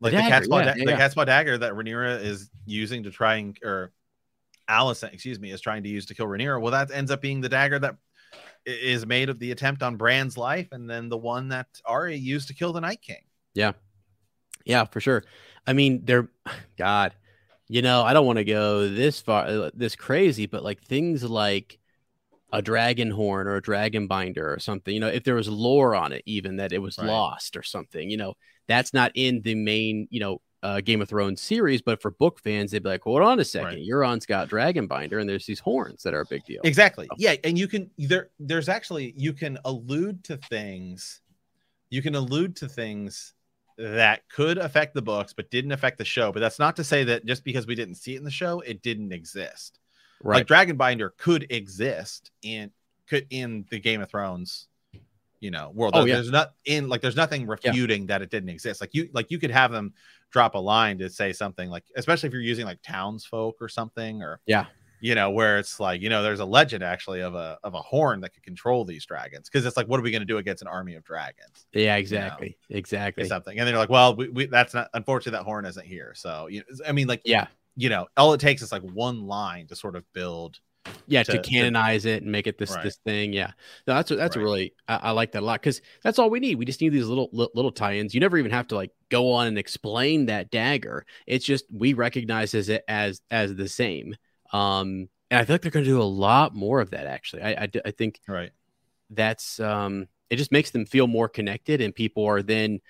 like 0.00 0.12
the, 0.12 0.18
dagger, 0.18 0.30
cat's 0.30 0.48
paw, 0.48 0.58
yeah, 0.58 0.64
da- 0.64 0.74
yeah, 0.76 0.84
the 0.84 0.90
yeah. 0.92 0.96
cat's 0.96 1.14
dagger 1.14 1.58
that 1.58 1.72
Rhaenyra 1.72 2.22
is 2.22 2.50
using 2.66 3.02
to 3.04 3.10
try 3.10 3.36
and 3.36 3.58
or 3.62 3.92
Alicent, 4.68 5.12
excuse 5.12 5.38
me, 5.38 5.50
is 5.50 5.60
trying 5.60 5.82
to 5.82 5.88
use 5.88 6.06
to 6.06 6.14
kill 6.14 6.26
Rhaenyra. 6.26 6.60
Well, 6.60 6.72
that 6.72 6.90
ends 6.90 7.10
up 7.10 7.20
being 7.20 7.40
the 7.40 7.48
dagger 7.48 7.78
that 7.78 7.96
is 8.66 9.06
made 9.06 9.28
of 9.28 9.38
the 9.38 9.50
attempt 9.52 9.82
on 9.82 9.96
Bran's 9.96 10.36
life, 10.36 10.68
and 10.72 10.88
then 10.88 11.08
the 11.08 11.18
one 11.18 11.48
that 11.48 11.66
Arya 11.84 12.16
used 12.16 12.48
to 12.48 12.54
kill 12.54 12.72
the 12.72 12.80
Night 12.80 13.02
King. 13.02 13.22
Yeah, 13.54 13.72
Yeah, 14.64 14.84
for 14.84 15.00
sure. 15.00 15.24
I 15.66 15.72
mean, 15.72 16.02
they're 16.04 16.28
God, 16.78 17.14
you 17.68 17.82
know, 17.82 18.02
I 18.02 18.12
don't 18.12 18.26
want 18.26 18.38
to 18.38 18.44
go 18.44 18.88
this 18.88 19.20
far, 19.20 19.46
uh, 19.46 19.70
this 19.74 19.96
crazy, 19.96 20.46
but 20.46 20.64
like 20.64 20.82
things 20.82 21.24
like 21.24 21.78
a 22.52 22.62
dragon 22.62 23.10
horn 23.10 23.46
or 23.48 23.56
a 23.56 23.62
dragon 23.62 24.06
binder 24.06 24.52
or 24.52 24.58
something, 24.60 24.94
you 24.94 25.00
know, 25.00 25.08
if 25.08 25.24
there 25.24 25.34
was 25.34 25.48
lore 25.48 25.94
on 25.96 26.12
it, 26.12 26.22
even 26.26 26.56
that 26.56 26.72
it 26.72 26.78
was 26.78 26.98
Right. 26.98 27.06
lost 27.08 27.56
or 27.56 27.62
something, 27.62 28.10
you 28.10 28.16
know, 28.16 28.34
that's 28.68 28.94
not 28.94 29.12
in 29.14 29.42
the 29.42 29.54
main, 29.54 30.08
you 30.10 30.20
know, 30.20 30.40
uh, 30.64 30.80
Game 30.80 31.00
of 31.00 31.08
Thrones 31.08 31.40
series, 31.40 31.80
but 31.82 32.02
for 32.02 32.10
book 32.10 32.40
fans, 32.40 32.72
they'd 32.72 32.82
be 32.82 32.88
like, 32.88 33.02
hold 33.02 33.22
on 33.22 33.38
a 33.38 33.44
second, 33.44 33.68
Right. 33.68 33.86
Euron's 33.86 34.26
got 34.26 34.48
dragon 34.48 34.88
binder, 34.88 35.20
and 35.20 35.28
there's 35.28 35.46
these 35.46 35.60
horns 35.60 36.02
that 36.02 36.14
are 36.14 36.22
a 36.22 36.26
big 36.26 36.44
deal. 36.44 36.60
Exactly. 36.64 37.06
Yeah, 37.18 37.34
and 37.44 37.56
you 37.56 37.68
can 37.68 37.90
there. 37.98 38.30
There's 38.40 38.68
actually 38.68 39.14
you 39.16 39.32
can 39.32 39.58
allude 39.64 40.24
to 40.24 40.36
things 40.38 41.20
you 41.94 42.02
can 42.02 42.16
allude 42.16 42.56
to 42.56 42.68
things 42.68 43.34
that 43.78 44.28
could 44.28 44.58
affect 44.58 44.94
the 44.94 45.02
books 45.02 45.32
but 45.32 45.50
didn't 45.50 45.70
affect 45.70 45.96
the 45.96 46.04
show. 46.04 46.32
But 46.32 46.40
that's 46.40 46.58
not 46.58 46.74
to 46.76 46.84
say 46.84 47.04
that 47.04 47.24
just 47.24 47.44
because 47.44 47.66
we 47.68 47.76
didn't 47.76 47.94
see 47.94 48.14
it 48.14 48.18
in 48.18 48.24
the 48.24 48.30
show, 48.30 48.60
it 48.60 48.82
didn't 48.82 49.12
exist. 49.12 49.78
Right. 50.22 50.38
Like 50.38 50.46
Dragon 50.46 50.76
Binder 50.76 51.14
could 51.18 51.46
exist 51.50 52.32
in 52.42 52.72
could 53.06 53.26
in 53.30 53.64
the 53.70 53.78
Game 53.78 54.00
of 54.00 54.10
Thrones, 54.10 54.66
you 55.38 55.52
know, 55.52 55.70
world. 55.74 55.92
Oh, 55.94 56.04
yeah. 56.04 56.14
There's 56.14 56.30
not 56.30 56.54
in 56.64 56.88
like 56.88 57.00
there's 57.00 57.16
nothing 57.16 57.46
refuting 57.46 58.06
that 58.06 58.22
it 58.22 58.30
didn't 58.30 58.48
exist. 58.48 58.80
Like 58.80 58.90
you 58.92 59.08
like 59.12 59.30
you 59.30 59.38
could 59.38 59.52
have 59.52 59.70
them 59.70 59.92
drop 60.34 60.56
a 60.56 60.58
line 60.58 60.98
to 60.98 61.08
say 61.08 61.32
something 61.32 61.70
like, 61.70 61.84
especially 61.94 62.26
if 62.26 62.32
you're 62.32 62.42
using 62.42 62.64
like 62.66 62.82
townsfolk 62.82 63.54
or 63.60 63.68
something, 63.68 64.20
or 64.20 64.40
Yeah. 64.46 64.66
you 65.00 65.14
know, 65.14 65.30
where 65.30 65.58
it's 65.58 65.78
like, 65.78 66.00
you 66.02 66.08
know, 66.08 66.24
there's 66.24 66.40
a 66.40 66.44
legend 66.44 66.82
actually 66.82 67.20
of 67.20 67.36
a 67.36 67.56
of 67.62 67.74
a 67.74 67.80
horn 67.80 68.20
that 68.22 68.34
could 68.34 68.42
control 68.42 68.84
these 68.84 69.06
dragons. 69.06 69.48
Because 69.48 69.64
it's 69.64 69.76
like, 69.76 69.86
what 69.86 70.00
are 70.00 70.02
we 70.02 70.10
gonna 70.10 70.24
do 70.24 70.38
against 70.38 70.60
an 70.60 70.66
army 70.68 70.96
of 70.96 71.04
dragons? 71.04 71.66
yeah, 71.72 71.94
exactly. 71.94 72.58
Exactly. 72.68 73.28
Something. 73.28 73.60
And 73.60 73.68
they're 73.68 73.78
like, 73.78 73.90
well, 73.90 74.16
we, 74.16 74.28
we 74.28 74.46
that's 74.46 74.74
not 74.74 74.88
unfortunately 74.92 75.38
that 75.38 75.44
horn 75.44 75.66
isn't 75.66 75.86
here. 75.86 76.12
So 76.16 76.48
you 76.48 76.64
I 76.84 76.90
mean, 76.90 77.06
like 77.06 77.22
Yeah. 77.24 77.46
you 77.76 77.88
know, 77.88 78.08
all 78.16 78.32
it 78.32 78.40
takes 78.40 78.60
is 78.60 78.72
like 78.72 78.82
one 78.82 79.28
line 79.28 79.68
to 79.68 79.76
sort 79.76 79.94
of 79.94 80.02
build 80.14 80.58
yeah 81.06 81.22
to- 81.22 81.32
to, 81.32 81.38
to- 81.38 81.50
canonize 81.50 82.04
it 82.04 82.22
and 82.22 82.30
make 82.32 82.46
it 82.46 82.58
this 82.58 82.70
Right. 82.70 82.82
this 82.84 82.96
thing 83.04 83.32
yeah 83.32 83.52
no, 83.86 83.94
that's 83.94 84.10
a, 84.10 84.16
that's 84.16 84.36
a 84.36 84.38
Right. 84.38 84.44
really 84.44 84.74
I, 84.88 84.96
I 84.96 85.10
like 85.12 85.32
that 85.32 85.42
a 85.42 85.46
lot 85.46 85.60
because 85.60 85.80
that's 86.02 86.18
all 86.18 86.30
we 86.30 86.40
need 86.40 86.56
we 86.56 86.64
just 86.64 86.80
need 86.80 86.90
these 86.90 87.06
little 87.06 87.28
li- 87.32 87.48
little 87.54 87.72
tie-ins 87.72 88.14
you 88.14 88.20
never 88.20 88.38
even 88.38 88.50
have 88.52 88.68
to 88.68 88.74
like 88.74 88.90
go 89.10 89.32
on 89.32 89.46
and 89.46 89.58
explain 89.58 90.26
that 90.26 90.50
dagger 90.50 91.04
it's 91.26 91.44
just 91.44 91.64
we 91.72 91.92
recognize 91.94 92.54
as 92.54 92.68
it 92.68 92.84
as 92.88 93.20
as 93.30 93.54
the 93.54 93.68
same 93.68 94.14
um 94.52 95.08
and 95.30 95.40
i 95.40 95.44
feel 95.44 95.54
like 95.54 95.62
they're 95.62 95.70
going 95.70 95.84
to 95.84 95.90
do 95.90 96.00
a 96.00 96.04
lot 96.04 96.54
more 96.54 96.80
of 96.80 96.90
that 96.90 97.06
actually 97.06 97.42
I 97.42 97.68
I 97.84 97.90
think 97.90 98.20
right. 98.28 98.50
that's 99.10 99.60
um 99.60 100.06
it 100.30 100.36
just 100.36 100.52
makes 100.52 100.70
them 100.70 100.86
feel 100.86 101.06
more 101.06 101.28
connected 101.28 101.80
and 101.80 101.94
people 101.94 102.24
are 102.24 102.42
then 102.42 102.80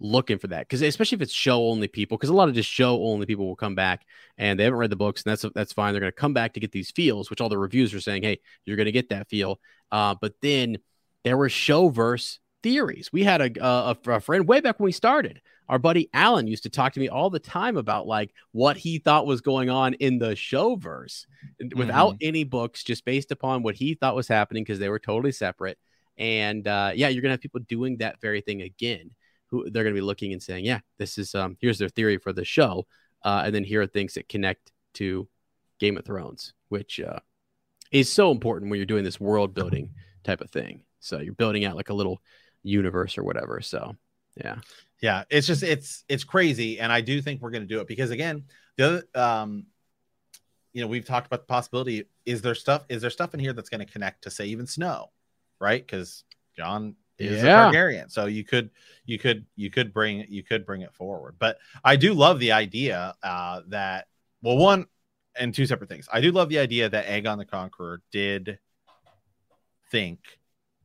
looking 0.00 0.38
for 0.38 0.46
that 0.48 0.60
because 0.60 0.82
especially 0.82 1.16
if 1.16 1.22
it's 1.22 1.32
show 1.32 1.68
only 1.68 1.86
people 1.86 2.16
because 2.16 2.30
a 2.30 2.34
lot 2.34 2.48
of 2.48 2.54
just 2.54 2.70
show 2.70 3.04
only 3.04 3.26
people 3.26 3.46
will 3.46 3.56
come 3.56 3.74
back 3.74 4.06
and 4.38 4.58
they 4.58 4.64
haven't 4.64 4.78
read 4.78 4.90
the 4.90 4.96
books 4.96 5.22
and 5.22 5.30
that's 5.30 5.44
that's 5.54 5.72
fine 5.72 5.92
they're 5.92 6.00
going 6.00 6.10
to 6.10 6.16
come 6.16 6.32
back 6.32 6.54
to 6.54 6.60
get 6.60 6.72
these 6.72 6.90
feels 6.90 7.28
which 7.28 7.40
all 7.40 7.48
the 7.48 7.58
reviews 7.58 7.92
are 7.92 8.00
saying 8.00 8.22
hey 8.22 8.38
you're 8.64 8.76
going 8.76 8.86
to 8.86 8.92
get 8.92 9.10
that 9.10 9.28
feel 9.28 9.60
uh 9.92 10.14
but 10.20 10.34
then 10.40 10.78
there 11.22 11.36
were 11.36 11.50
show 11.50 11.88
verse 11.90 12.38
theories. 12.62 13.12
We 13.12 13.24
had 13.24 13.40
a, 13.40 13.64
a, 13.64 13.96
a 14.06 14.20
friend 14.20 14.46
way 14.46 14.60
back 14.60 14.78
when 14.78 14.86
we 14.86 14.92
started 14.92 15.40
our 15.68 15.78
buddy 15.78 16.10
alan 16.12 16.48
used 16.48 16.64
to 16.64 16.68
talk 16.68 16.92
to 16.92 16.98
me 17.00 17.08
all 17.08 17.30
the 17.30 17.38
time 17.38 17.76
about 17.76 18.04
like 18.04 18.34
what 18.50 18.76
he 18.76 18.98
thought 18.98 19.24
was 19.24 19.40
going 19.40 19.70
on 19.70 19.94
in 19.94 20.18
the 20.18 20.32
showverse 20.32 21.26
without 21.76 22.16
any 22.20 22.42
books 22.42 22.82
just 22.82 23.04
based 23.04 23.30
upon 23.30 23.62
what 23.62 23.76
he 23.76 23.94
thought 23.94 24.16
was 24.16 24.26
happening 24.26 24.64
because 24.64 24.80
they 24.80 24.88
were 24.88 24.98
totally 24.98 25.30
separate 25.30 25.78
and 26.18 26.66
uh, 26.66 26.90
yeah 26.94 27.06
you're 27.06 27.22
gonna 27.22 27.34
have 27.34 27.40
people 27.40 27.60
doing 27.60 27.98
that 27.98 28.20
very 28.20 28.40
thing 28.40 28.62
again 28.62 29.12
who 29.50 29.68
they're 29.70 29.84
gonna 29.84 29.94
be 29.94 30.00
looking 30.00 30.32
and 30.32 30.42
saying 30.42 30.64
yeah 30.64 30.80
this 30.98 31.18
is 31.18 31.34
um 31.34 31.56
here's 31.60 31.78
their 31.78 31.88
theory 31.88 32.16
for 32.18 32.32
the 32.32 32.44
show 32.44 32.86
uh, 33.22 33.42
and 33.44 33.54
then 33.54 33.64
here 33.64 33.82
are 33.82 33.86
things 33.86 34.14
that 34.14 34.28
connect 34.28 34.72
to 34.94 35.28
game 35.78 35.96
of 35.96 36.04
thrones 36.04 36.54
which 36.68 37.00
uh, 37.00 37.18
is 37.92 38.10
so 38.10 38.30
important 38.30 38.70
when 38.70 38.78
you're 38.78 38.86
doing 38.86 39.04
this 39.04 39.20
world 39.20 39.54
building 39.54 39.90
type 40.24 40.40
of 40.40 40.50
thing 40.50 40.82
so 41.00 41.18
you're 41.18 41.34
building 41.34 41.64
out 41.64 41.76
like 41.76 41.90
a 41.90 41.94
little 41.94 42.20
universe 42.62 43.18
or 43.18 43.24
whatever 43.24 43.60
so 43.60 43.94
yeah 44.36 44.56
Yeah, 45.02 45.24
it's 45.30 45.46
just 45.46 45.62
it's 45.62 46.04
it's 46.08 46.24
crazy, 46.24 46.78
and 46.78 46.92
I 46.92 47.00
do 47.00 47.22
think 47.22 47.40
we're 47.40 47.50
going 47.50 47.62
to 47.62 47.74
do 47.74 47.80
it 47.80 47.88
because 47.88 48.10
again, 48.10 48.44
the 48.76 49.06
um, 49.14 49.64
you 50.74 50.82
know, 50.82 50.88
we've 50.88 51.06
talked 51.06 51.26
about 51.26 51.40
the 51.40 51.46
possibility. 51.46 52.04
Is 52.26 52.42
there 52.42 52.54
stuff? 52.54 52.84
Is 52.90 53.00
there 53.00 53.10
stuff 53.10 53.32
in 53.32 53.40
here 53.40 53.54
that's 53.54 53.70
going 53.70 53.84
to 53.84 53.90
connect 53.90 54.24
to 54.24 54.30
say 54.30 54.46
even 54.46 54.66
Snow, 54.66 55.10
right? 55.58 55.80
Because 55.84 56.24
Jon 56.54 56.96
is 57.20 57.42
Yeah. 57.42 57.68
a 57.68 57.72
Targaryen, 57.72 58.10
so 58.10 58.26
you 58.26 58.44
could 58.44 58.70
you 59.04 59.18
could 59.18 59.44
you 59.56 59.70
could 59.70 59.92
bring 59.92 60.26
you 60.28 60.42
could 60.42 60.64
bring 60.64 60.82
it 60.82 60.94
forward. 60.94 61.36
But 61.38 61.58
I 61.84 61.96
do 61.96 62.14
love 62.14 62.38
the 62.38 62.52
idea 62.52 63.14
uh, 63.22 63.62
that 63.68 64.06
well, 64.42 64.56
one 64.56 64.86
and 65.36 65.54
two 65.54 65.66
separate 65.66 65.88
things. 65.88 66.08
I 66.12 66.20
do 66.20 66.32
love 66.32 66.48
the 66.48 66.58
idea 66.58 66.88
that 66.88 67.06
Aegon 67.06 67.38
the 67.38 67.44
Conqueror 67.44 68.02
did 68.10 68.58
think 69.90 70.18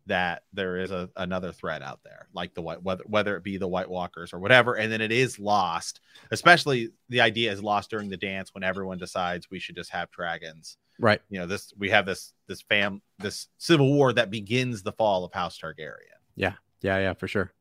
that 0.07 0.43
there 0.53 0.77
is 0.77 0.91
a, 0.91 1.09
another 1.15 1.51
threat 1.51 1.81
out 1.81 1.99
there, 2.03 2.27
like 2.33 2.53
the 2.53 2.61
white 2.61 2.83
whether 2.83 3.03
whether 3.07 3.35
it 3.35 3.43
be 3.43 3.57
the 3.57 3.67
White 3.67 3.89
Walkers 3.89 4.33
or 4.33 4.39
whatever, 4.39 4.75
and 4.75 4.91
then 4.91 5.01
it 5.01 5.11
is 5.11 5.39
lost. 5.39 5.99
Especially 6.31 6.89
the 7.09 7.21
idea 7.21 7.51
is 7.51 7.63
lost 7.63 7.89
during 7.89 8.09
the 8.09 8.17
dance 8.17 8.53
when 8.53 8.63
everyone 8.63 8.97
decides 8.97 9.49
we 9.49 9.59
should 9.59 9.75
just 9.75 9.89
have 9.91 10.11
dragons. 10.11 10.77
right 10.99 11.21
You 11.29 11.39
know, 11.39 11.47
this 11.47 11.73
we 11.77 11.89
have 11.89 12.05
this 12.05 12.33
this 12.47 12.61
fam 12.61 13.01
this 13.19 13.47
civil 13.57 13.93
war 13.93 14.13
that 14.13 14.29
begins 14.29 14.83
the 14.83 14.91
fall 14.91 15.25
of 15.25 15.33
House 15.33 15.57
Targaryen. 15.57 16.21
Yeah, 16.35 16.53
yeah, 16.81 16.99
Yeah. 16.99 17.13
for 17.13 17.27
sure. 17.27 17.51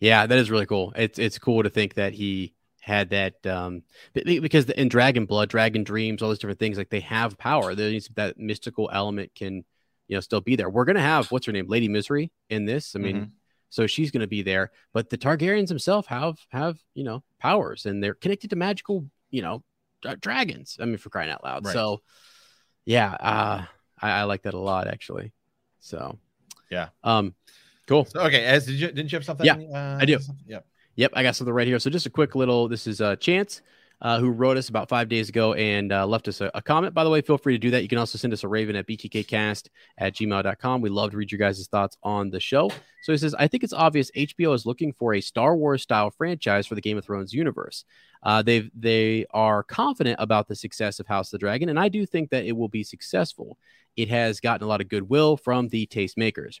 Yeah, 0.00 0.26
that 0.26 0.38
is 0.38 0.50
really 0.50 0.66
cool. 0.66 0.92
It's 0.96 1.18
it's 1.18 1.38
cool 1.38 1.62
to 1.62 1.70
think 1.70 1.94
that 1.94 2.12
he 2.14 2.54
had 2.80 3.10
that 3.10 3.46
um 3.46 3.82
be- 4.14 4.24
be- 4.24 4.38
because 4.40 4.68
in 4.70 4.88
Dragon 4.88 5.26
Blood, 5.26 5.48
Dragon 5.50 5.84
Dreams, 5.84 6.22
all 6.22 6.28
those 6.28 6.38
different 6.38 6.58
things, 6.58 6.78
like 6.78 6.88
they 6.90 7.00
have 7.00 7.36
power. 7.38 7.74
There 7.74 7.90
needs 7.90 8.08
that 8.16 8.38
mystical 8.38 8.88
element 8.92 9.34
can 9.34 9.64
you 10.08 10.16
know 10.16 10.20
still 10.20 10.40
be 10.40 10.56
there. 10.56 10.70
We're 10.70 10.86
gonna 10.86 11.00
have 11.00 11.30
what's 11.30 11.46
her 11.46 11.52
name, 11.52 11.68
Lady 11.68 11.88
Misery, 11.88 12.32
in 12.48 12.64
this. 12.64 12.96
I 12.96 12.98
mean, 13.00 13.16
Mhm. 13.16 13.30
so 13.68 13.86
she's 13.86 14.10
gonna 14.10 14.26
be 14.26 14.42
there. 14.42 14.72
But 14.94 15.10
the 15.10 15.18
Targaryens 15.18 15.68
themselves 15.68 16.06
have 16.08 16.38
have 16.48 16.78
you 16.94 17.04
know 17.04 17.22
powers, 17.38 17.84
and 17.86 18.02
they're 18.02 18.14
connected 18.14 18.50
to 18.50 18.56
magical 18.56 19.06
you 19.30 19.42
know 19.42 19.62
dra- 20.00 20.16
dragons. 20.16 20.78
I 20.80 20.86
mean, 20.86 20.96
for 20.96 21.10
crying 21.10 21.30
out 21.30 21.44
loud. 21.44 21.66
Right. 21.66 21.74
So 21.74 22.00
yeah, 22.86 23.12
uh, 23.12 23.64
I, 24.00 24.10
I 24.10 24.22
like 24.24 24.42
that 24.44 24.54
a 24.54 24.58
lot 24.58 24.88
actually. 24.88 25.32
So 25.80 26.18
Yeah. 26.70 26.88
um, 27.04 27.34
cool. 27.90 28.04
So 28.06 28.20
okay, 28.20 28.44
as 28.44 28.66
did 28.66 28.76
you 28.76 28.86
didn't 28.88 29.12
you 29.12 29.16
have 29.16 29.24
something? 29.24 29.44
Yeah, 29.44 29.56
uh, 29.56 29.98
I 30.00 30.04
do. 30.04 30.18
something? 30.18 30.44
Yep. 30.46 30.66
Yep, 30.96 31.12
I 31.14 31.22
got 31.22 31.36
something 31.36 31.54
right 31.54 31.66
here. 31.66 31.78
So 31.78 31.90
just 31.90 32.06
a 32.06 32.10
quick 32.10 32.34
little. 32.34 32.68
This 32.68 32.86
is 32.86 33.00
uh, 33.00 33.16
Chance, 33.16 33.62
uh, 34.02 34.18
who 34.18 34.30
wrote 34.30 34.56
us 34.56 34.68
about 34.68 34.88
five 34.88 35.08
days 35.08 35.28
ago 35.28 35.54
and 35.54 35.92
uh, 35.92 36.06
left 36.06 36.28
us 36.28 36.40
a, 36.40 36.50
a 36.54 36.60
comment. 36.60 36.94
By 36.94 37.04
the 37.04 37.10
way, 37.10 37.20
feel 37.20 37.38
free 37.38 37.54
to 37.54 37.58
do 37.58 37.70
that. 37.70 37.82
You 37.82 37.88
can 37.88 37.98
also 37.98 38.18
send 38.18 38.32
us 38.32 38.44
a 38.44 38.48
raven 38.48 38.76
at 38.76 38.86
btkcast 38.86 39.68
at 39.98 40.14
gmail.com. 40.14 40.80
We 40.80 40.90
love 40.90 41.12
to 41.12 41.16
read 41.16 41.32
your 41.32 41.38
guys' 41.38 41.66
thoughts 41.68 41.96
on 42.02 42.30
the 42.30 42.40
show. 42.40 42.70
So 43.02 43.12
he 43.12 43.18
says, 43.18 43.34
I 43.34 43.48
think 43.48 43.64
it's 43.64 43.72
obvious 43.72 44.10
HBO 44.16 44.54
is 44.54 44.66
looking 44.66 44.92
for 44.92 45.14
a 45.14 45.20
Star 45.20 45.56
Wars 45.56 45.82
style 45.82 46.10
franchise 46.10 46.66
for 46.66 46.74
the 46.74 46.82
Game 46.82 46.98
of 46.98 47.04
Thrones 47.04 47.32
universe. 47.32 47.84
Uh, 48.22 48.42
they 48.42 48.70
they 48.74 49.26
are 49.30 49.62
confident 49.62 50.16
about 50.18 50.48
the 50.48 50.56
success 50.56 51.00
of 51.00 51.06
House 51.06 51.28
of 51.28 51.32
the 51.32 51.38
Dragon, 51.38 51.70
and 51.70 51.80
I 51.80 51.88
do 51.88 52.04
think 52.04 52.30
that 52.30 52.44
it 52.44 52.52
will 52.52 52.68
be 52.68 52.84
successful. 52.84 53.56
It 53.96 54.08
has 54.10 54.40
gotten 54.40 54.64
a 54.64 54.68
lot 54.68 54.80
of 54.80 54.88
goodwill 54.88 55.36
from 55.36 55.68
the 55.68 55.86
tastemakers. 55.86 56.60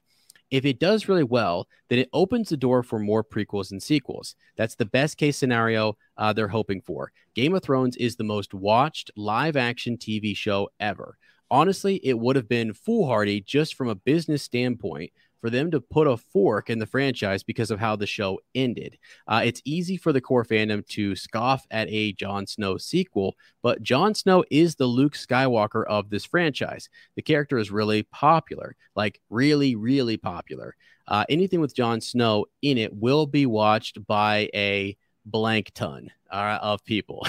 If 0.50 0.64
it 0.64 0.80
does 0.80 1.08
really 1.08 1.24
well, 1.24 1.68
then 1.88 1.98
it 1.98 2.08
opens 2.12 2.48
the 2.48 2.56
door 2.56 2.82
for 2.82 2.98
more 2.98 3.22
prequels 3.22 3.70
and 3.70 3.82
sequels. 3.82 4.34
That's 4.56 4.74
the 4.74 4.84
best 4.84 5.16
case 5.16 5.36
scenario 5.36 5.96
uh, 6.16 6.32
they're 6.32 6.48
hoping 6.48 6.80
for. 6.80 7.12
Game 7.34 7.54
of 7.54 7.62
Thrones 7.62 7.96
is 7.96 8.16
the 8.16 8.24
most 8.24 8.52
watched 8.52 9.10
live 9.16 9.56
action 9.56 9.96
TV 9.96 10.36
show 10.36 10.68
ever. 10.80 11.16
Honestly, 11.52 12.00
it 12.04 12.18
would 12.18 12.36
have 12.36 12.48
been 12.48 12.72
foolhardy 12.72 13.40
just 13.40 13.74
from 13.74 13.88
a 13.88 13.94
business 13.94 14.42
standpoint 14.42 15.12
for 15.40 15.50
them 15.50 15.70
to 15.70 15.80
put 15.80 16.06
a 16.06 16.16
fork 16.16 16.70
in 16.70 16.78
the 16.78 16.86
franchise 16.86 17.42
because 17.42 17.70
of 17.70 17.80
how 17.80 17.96
the 17.96 18.06
show 18.06 18.38
ended. 18.54 18.98
Uh, 19.26 19.42
it's 19.44 19.62
easy 19.64 19.96
for 19.96 20.12
the 20.12 20.20
core 20.20 20.44
fandom 20.44 20.86
to 20.88 21.16
scoff 21.16 21.66
at 21.70 21.88
a 21.90 22.12
Jon 22.12 22.46
Snow 22.46 22.76
sequel, 22.76 23.36
but 23.62 23.82
Jon 23.82 24.14
Snow 24.14 24.44
is 24.50 24.74
the 24.74 24.86
Luke 24.86 25.14
Skywalker 25.14 25.84
of 25.86 26.10
this 26.10 26.24
franchise. 26.24 26.88
The 27.16 27.22
character 27.22 27.58
is 27.58 27.70
really 27.70 28.02
popular, 28.04 28.76
like 28.94 29.20
really, 29.30 29.76
really 29.76 30.16
popular. 30.16 30.76
Uh, 31.08 31.24
anything 31.28 31.60
with 31.60 31.74
Jon 31.74 32.00
Snow 32.00 32.46
in 32.62 32.78
it 32.78 32.94
will 32.94 33.26
be 33.26 33.46
watched 33.46 34.06
by 34.06 34.48
a 34.54 34.96
blank 35.24 35.72
ton 35.74 36.10
uh, 36.30 36.58
of 36.62 36.84
people, 36.84 37.26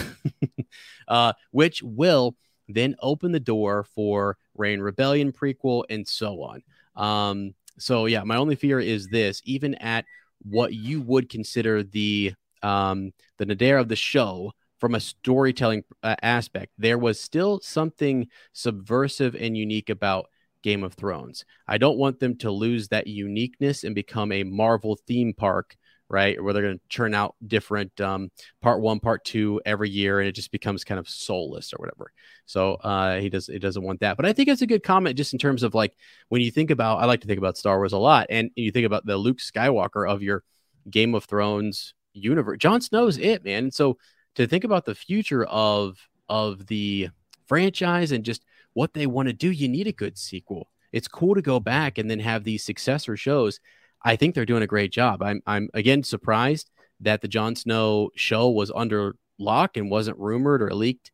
uh, 1.08 1.34
which 1.52 1.82
will 1.82 2.36
then 2.68 2.96
open 3.02 3.32
the 3.32 3.40
door 3.40 3.84
for 3.84 4.38
Reign 4.56 4.80
Rebellion 4.80 5.32
prequel 5.32 5.84
and 5.90 6.08
so 6.08 6.42
on. 6.44 6.64
Um, 6.96 7.54
so 7.78 8.06
yeah, 8.06 8.24
my 8.24 8.38
only 8.38 8.56
fear 8.56 8.80
is 8.80 9.08
this: 9.08 9.42
even 9.46 9.76
at 9.76 10.06
what 10.44 10.74
you 10.74 11.02
would 11.02 11.30
consider 11.30 11.84
the 11.84 12.34
um, 12.64 13.12
the 13.38 13.46
nadir 13.46 13.78
of 13.78 13.88
the 13.88 13.96
show 13.96 14.52
from 14.80 14.96
a 14.96 15.00
storytelling 15.00 15.84
uh, 16.04 16.16
aspect, 16.22 16.72
there 16.78 16.98
was 16.98 17.20
still 17.20 17.60
something 17.62 18.28
subversive 18.54 19.36
and 19.36 19.56
unique 19.56 19.90
about 19.90 20.26
Game 20.64 20.84
of 20.84 20.94
Thrones. 20.94 21.46
I 21.68 21.78
don't 21.78 21.98
want 21.98 22.20
them 22.20 22.38
to 22.40 22.52
lose 22.52 22.88
that 22.88 23.08
uniqueness 23.08 23.84
and 23.84 23.96
become 23.96 24.32
a 24.32 24.44
Marvel 24.44 24.98
theme 25.08 25.34
park, 25.34 25.76
right? 26.12 26.42
Where 26.42 26.54
they're 26.54 26.62
going 26.62 26.78
to 26.78 26.84
churn 26.90 27.14
out 27.14 27.36
different 27.46 28.00
um, 28.02 28.30
part 28.62 28.82
one, 28.82 29.00
part 29.00 29.24
two 29.24 29.62
every 29.66 29.90
year, 29.90 30.20
and 30.20 30.28
it 30.28 30.34
just 30.34 30.52
becomes 30.52 30.84
kind 30.84 31.00
of 31.00 31.10
soulless 31.10 31.74
or 31.74 31.78
whatever. 31.78 32.12
So 32.46 32.76
uh, 32.76 33.20
he 33.20 33.30
does 33.30 33.48
it 33.48 33.60
doesn't 33.60 33.84
want 33.84 34.02
that. 34.02 34.18
But 34.18 34.26
I 34.26 34.34
think 34.34 34.50
it's 34.50 34.62
a 34.62 34.68
good 34.68 34.84
comment 34.84 35.18
just 35.18 35.34
in 35.34 35.40
terms 35.40 35.64
of 35.64 35.74
like 35.74 35.96
when 36.30 36.42
you 36.42 36.52
think 36.52 36.70
about. 36.70 37.00
I 37.00 37.06
like 37.06 37.22
to 37.22 37.28
think 37.28 37.40
about 37.40 37.58
Star 37.58 37.78
Wars 37.78 37.94
a 37.94 37.98
lot, 37.98 38.28
and 38.30 38.52
you 38.56 38.72
think 38.72 38.86
about 38.86 39.06
the 39.06 39.18
Luke 39.18 39.38
Skywalker 39.38 40.08
of 40.08 40.22
your 40.22 40.44
Game 40.90 41.16
of 41.16 41.24
Thrones 41.24 41.94
universe. 42.14 42.58
Jon 42.60 42.82
Snow's 42.82 43.18
it, 43.18 43.46
man. 43.46 43.72
So 43.72 43.98
to 44.36 44.48
think 44.48 44.64
about 44.64 44.86
the 44.86 44.96
future 44.96 45.46
of 45.46 45.98
of 46.28 46.68
the 46.68 47.10
franchise 47.48 48.12
and 48.12 48.26
just 48.26 48.44
what 48.74 48.94
they 48.94 49.08
want 49.08 49.28
to 49.28 49.34
do, 49.34 49.50
you 49.50 49.68
need 49.68 49.88
a 49.88 49.94
good 49.94 50.18
sequel. 50.18 50.68
It's 50.92 51.08
cool 51.08 51.36
to 51.36 51.42
go 51.42 51.60
back 51.60 51.98
and 51.98 52.10
then 52.10 52.20
have 52.20 52.44
these 52.44 52.64
successor 52.64 53.16
shows. 53.16 53.60
I 54.04 54.16
think 54.16 54.36
they're 54.36 54.46
doing 54.46 54.64
a 54.64 54.68
great 54.68 54.92
job. 54.92 55.22
I'm 55.22 55.42
I'm 55.46 55.70
again 55.74 56.04
surprised 56.04 56.70
that 57.02 57.22
the 57.22 57.28
Jon 57.28 57.56
Snow 57.56 58.10
show 58.16 58.50
was 58.50 58.72
under 58.74 59.16
lock 59.40 59.78
and 59.78 59.90
wasn't 59.90 60.20
rumored 60.20 60.62
or 60.62 60.74
leaked 60.74 61.12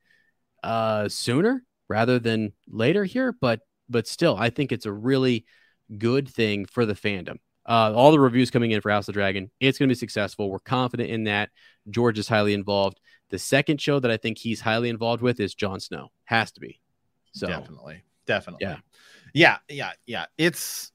uh, 0.63 1.07
sooner 1.09 1.63
rather 1.87 2.19
than 2.19 2.53
later 2.67 3.03
here. 3.03 3.33
But 3.39 3.61
but 3.89 4.07
still, 4.07 4.35
I 4.37 4.49
think 4.49 4.71
it's 4.71 4.85
a 4.85 4.91
really 4.91 5.45
good 5.97 6.27
thing 6.27 6.65
for 6.65 6.85
the 6.85 6.93
fandom. 6.93 7.37
Uh, 7.65 7.91
all 7.93 8.11
the 8.11 8.19
reviews 8.19 8.49
coming 8.49 8.71
in 8.71 8.79
for 8.79 8.89
House 8.91 9.09
of 9.09 9.13
Dragon, 9.13 9.51
it's 9.59 9.77
going 9.77 9.89
to 9.89 9.93
be 9.93 9.99
successful. 9.99 10.49
We're 10.49 10.59
confident 10.59 11.09
in 11.09 11.25
that. 11.25 11.49
George 11.89 12.17
is 12.17 12.27
highly 12.27 12.53
involved. 12.53 12.99
The 13.29 13.39
second 13.39 13.81
show 13.81 13.99
that 13.99 14.09
I 14.09 14.15
think 14.15 14.37
he's 14.37 14.61
highly 14.61 14.87
involved 14.87 15.21
with 15.21 15.39
is 15.41 15.53
Jon 15.53 15.81
Snow. 15.81 16.09
Has 16.25 16.51
to 16.53 16.61
be. 16.61 16.79
So 17.33 17.47
definitely, 17.47 18.03
definitely. 18.25 18.67
Yeah, 18.67 18.77
yeah, 19.33 19.57
yeah, 19.69 19.91
yeah. 20.05 20.25
It's 20.37 20.91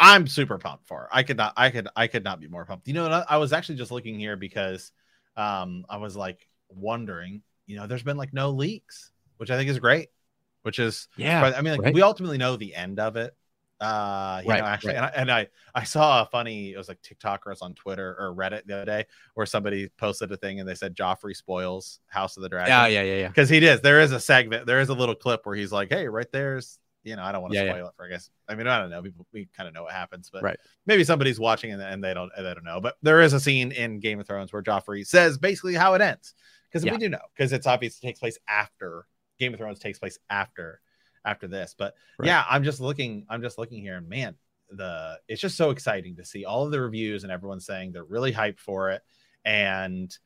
I'm 0.00 0.26
super 0.26 0.58
pumped 0.58 0.86
for. 0.86 1.04
It. 1.04 1.08
I 1.12 1.22
could 1.22 1.36
not, 1.36 1.52
I 1.56 1.70
could, 1.70 1.88
I 1.96 2.06
could 2.06 2.24
not 2.24 2.40
be 2.40 2.48
more 2.48 2.64
pumped. 2.64 2.86
You 2.88 2.94
know, 2.94 3.24
I 3.28 3.36
was 3.36 3.52
actually 3.52 3.76
just 3.76 3.90
looking 3.90 4.18
here 4.18 4.36
because 4.36 4.92
um, 5.36 5.84
I 5.88 5.96
was 5.96 6.16
like 6.16 6.48
wondering. 6.68 7.42
You 7.66 7.76
know, 7.76 7.86
there's 7.86 8.02
been 8.02 8.16
like 8.16 8.32
no 8.32 8.50
leaks, 8.50 9.12
which 9.36 9.50
I 9.50 9.56
think 9.56 9.70
is 9.70 9.78
great. 9.78 10.08
Which 10.62 10.78
is 10.78 11.08
yeah. 11.16 11.52
I 11.56 11.60
mean, 11.62 11.72
like 11.74 11.82
right. 11.82 11.94
we 11.94 12.02
ultimately 12.02 12.38
know 12.38 12.56
the 12.56 12.74
end 12.74 12.98
of 12.98 13.16
it. 13.16 13.34
Uh, 13.80 14.40
you 14.42 14.50
Right, 14.50 14.60
know, 14.60 14.66
actually, 14.66 14.94
right. 14.94 15.12
and, 15.14 15.30
I, 15.30 15.36
and 15.36 15.48
I, 15.72 15.80
I 15.82 15.84
saw 15.84 16.22
a 16.22 16.26
funny. 16.26 16.72
It 16.72 16.76
was 16.76 16.88
like 16.88 17.00
TikTokers 17.00 17.58
on 17.62 17.74
Twitter 17.74 18.16
or 18.18 18.34
Reddit 18.34 18.66
the 18.66 18.74
other 18.74 18.84
day, 18.84 19.06
where 19.34 19.46
somebody 19.46 19.88
posted 19.98 20.32
a 20.32 20.36
thing 20.36 20.58
and 20.58 20.68
they 20.68 20.74
said 20.74 20.96
Joffrey 20.96 21.36
spoils 21.36 22.00
House 22.08 22.36
of 22.36 22.42
the 22.42 22.48
Dragon 22.48 22.70
Yeah, 22.70 22.86
yeah, 22.88 23.02
yeah, 23.02 23.20
yeah. 23.20 23.28
because 23.28 23.48
he 23.48 23.58
is. 23.58 23.80
There 23.80 24.00
is 24.00 24.10
a 24.10 24.18
segment. 24.18 24.66
There 24.66 24.80
is 24.80 24.88
a 24.88 24.94
little 24.94 25.14
clip 25.14 25.46
where 25.46 25.54
he's 25.54 25.70
like, 25.70 25.90
"Hey, 25.90 26.08
right 26.08 26.26
there's." 26.32 26.78
You 27.08 27.16
know, 27.16 27.22
I 27.22 27.32
don't 27.32 27.42
want 27.42 27.52
to 27.54 27.58
Yeah, 27.58 27.64
yeah. 27.64 27.72
spoil 27.72 27.88
it 27.88 27.94
for. 27.96 28.06
I 28.06 28.08
guess. 28.10 28.30
I 28.48 28.54
mean, 28.54 28.66
I 28.66 28.78
don't 28.78 28.90
know. 28.90 29.02
People, 29.02 29.26
we 29.32 29.48
kind 29.56 29.68
of 29.68 29.74
know 29.74 29.82
what 29.84 29.92
happens, 29.92 30.30
but 30.30 30.42
Right. 30.42 30.58
maybe 30.86 31.04
somebody's 31.04 31.40
watching 31.40 31.72
and, 31.72 31.82
and 31.82 32.02
they 32.02 32.14
don't. 32.14 32.30
And 32.36 32.46
they 32.46 32.54
don't 32.54 32.64
know. 32.64 32.80
But 32.80 32.96
there 33.02 33.20
is 33.20 33.32
a 33.32 33.40
scene 33.40 33.72
in 33.72 34.00
Game 34.00 34.20
of 34.20 34.26
Thrones 34.26 34.52
where 34.52 34.62
Joffrey 34.62 35.06
says 35.06 35.38
basically 35.38 35.74
how 35.74 35.94
it 35.94 36.00
ends 36.00 36.34
because 36.68 36.84
Yeah. 36.84 36.92
we 36.92 36.98
do 36.98 37.08
know 37.08 37.18
because 37.34 37.52
it's 37.52 37.66
obvious 37.66 37.98
it 37.98 38.02
takes 38.02 38.20
place 38.20 38.38
after 38.48 39.06
Game 39.38 39.52
of 39.54 39.58
Thrones 39.60 39.78
takes 39.78 39.98
place 39.98 40.18
after 40.30 40.80
after 41.24 41.46
this. 41.48 41.74
But 41.76 41.94
Right. 42.18 42.26
yeah, 42.28 42.44
I'm 42.48 42.62
just 42.64 42.80
looking. 42.80 43.26
I'm 43.28 43.42
just 43.42 43.58
looking 43.58 43.80
here, 43.82 43.96
and 43.96 44.08
man, 44.08 44.36
the 44.70 45.18
it's 45.28 45.40
just 45.40 45.56
so 45.56 45.70
exciting 45.70 46.16
to 46.16 46.24
see 46.24 46.44
all 46.44 46.64
of 46.64 46.70
the 46.72 46.80
reviews 46.80 47.22
and 47.24 47.32
everyone 47.32 47.58
saying 47.60 47.92
they're 47.92 48.04
really 48.04 48.32
hyped 48.32 48.60
for 48.60 48.90
it 48.90 49.02
and 49.44 50.16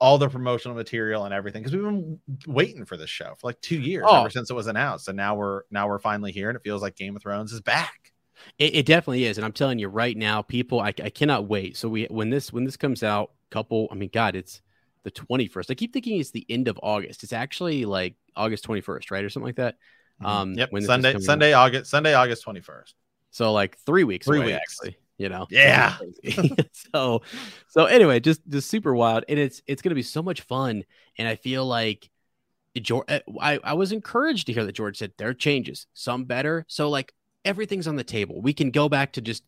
all 0.00 0.18
the 0.18 0.28
promotional 0.28 0.76
material 0.76 1.24
and 1.24 1.32
everything 1.32 1.62
because 1.62 1.74
we've 1.74 1.84
been 1.84 2.18
waiting 2.46 2.84
for 2.84 2.96
this 2.96 3.08
show 3.10 3.34
for 3.38 3.46
like 3.48 3.60
two 3.60 3.78
years 3.80 4.04
Oh. 4.08 4.20
ever 4.20 4.30
since 4.30 4.50
it 4.50 4.54
was 4.54 4.66
announced 4.66 5.08
and 5.08 5.16
now 5.16 5.34
we're 5.36 5.62
now 5.70 5.88
we're 5.88 5.98
finally 6.00 6.32
here 6.32 6.48
and 6.50 6.56
it 6.56 6.62
feels 6.62 6.82
like 6.82 6.96
game 6.96 7.14
of 7.16 7.22
thrones 7.22 7.52
is 7.52 7.60
back 7.60 8.12
It, 8.58 8.74
it 8.74 8.86
definitely 8.86 9.24
is, 9.24 9.38
and 9.38 9.44
I'm 9.44 9.52
telling 9.52 9.78
you 9.78 9.88
right 9.88 10.16
now, 10.16 10.42
people, 10.42 10.80
I, 10.80 10.88
I 10.88 11.08
cannot 11.10 11.46
wait. 11.46 11.76
So 11.76 11.88
we 11.88 12.04
when 12.06 12.28
this 12.30 12.52
when 12.52 12.64
this 12.64 12.76
comes 12.76 13.02
out, 13.04 13.30
couple, 13.50 13.86
I 13.92 13.94
mean, 13.94 14.10
God, 14.12 14.34
it's 14.34 14.60
the 15.04 15.12
21st. 15.12 15.70
I 15.70 15.74
keep 15.74 15.92
thinking 15.92 16.18
it's 16.18 16.32
the 16.32 16.44
end 16.48 16.66
of 16.66 16.78
August. 16.82 17.22
It's 17.22 17.32
actually 17.32 17.84
like 17.84 18.16
August 18.34 18.66
21st, 18.66 19.12
right, 19.12 19.24
or 19.24 19.30
something 19.30 19.46
like 19.46 19.56
that. 19.56 19.76
Um, 20.22 20.54
yep 20.54 20.70
this 20.72 20.86
sunday 20.86 21.14
out. 21.14 21.22
sunday 21.22 21.52
august 21.52 21.90
sunday 21.90 22.14
august 22.14 22.44
21st 22.44 22.94
So 23.30 23.52
like 23.52 23.78
three 23.86 24.04
weeks, 24.04 24.26
Three 24.26 24.38
away, 24.38 24.46
weeks. 24.46 24.58
actually. 24.80 24.96
You 25.18 25.28
know, 25.28 25.46
Yeah. 25.50 25.96
So, 26.92 27.22
so 27.68 27.84
anyway, 27.86 28.20
just 28.20 28.40
just 28.48 28.70
super 28.70 28.94
wild, 28.94 29.24
and 29.28 29.38
it's 29.38 29.62
it's 29.66 29.82
gonna 29.82 29.94
be 29.94 30.02
so 30.02 30.22
much 30.22 30.42
fun, 30.42 30.84
and 31.18 31.26
I 31.26 31.36
feel 31.36 31.64
like 31.66 32.08
George, 32.76 33.06
I 33.08 33.58
I 33.62 33.74
was 33.74 33.92
encouraged 33.92 34.46
to 34.46 34.52
hear 34.52 34.64
that 34.64 34.72
George 34.72 34.98
said 34.98 35.12
there 35.18 35.28
are 35.28 35.34
changes, 35.34 35.86
some 35.94 36.24
better. 36.24 36.64
So 36.68 36.88
like 36.88 37.12
everything's 37.44 37.86
on 37.86 37.96
the 37.96 38.04
table. 38.04 38.40
We 38.40 38.52
can 38.52 38.70
go 38.70 38.88
back 38.88 39.12
to 39.12 39.20
just 39.20 39.44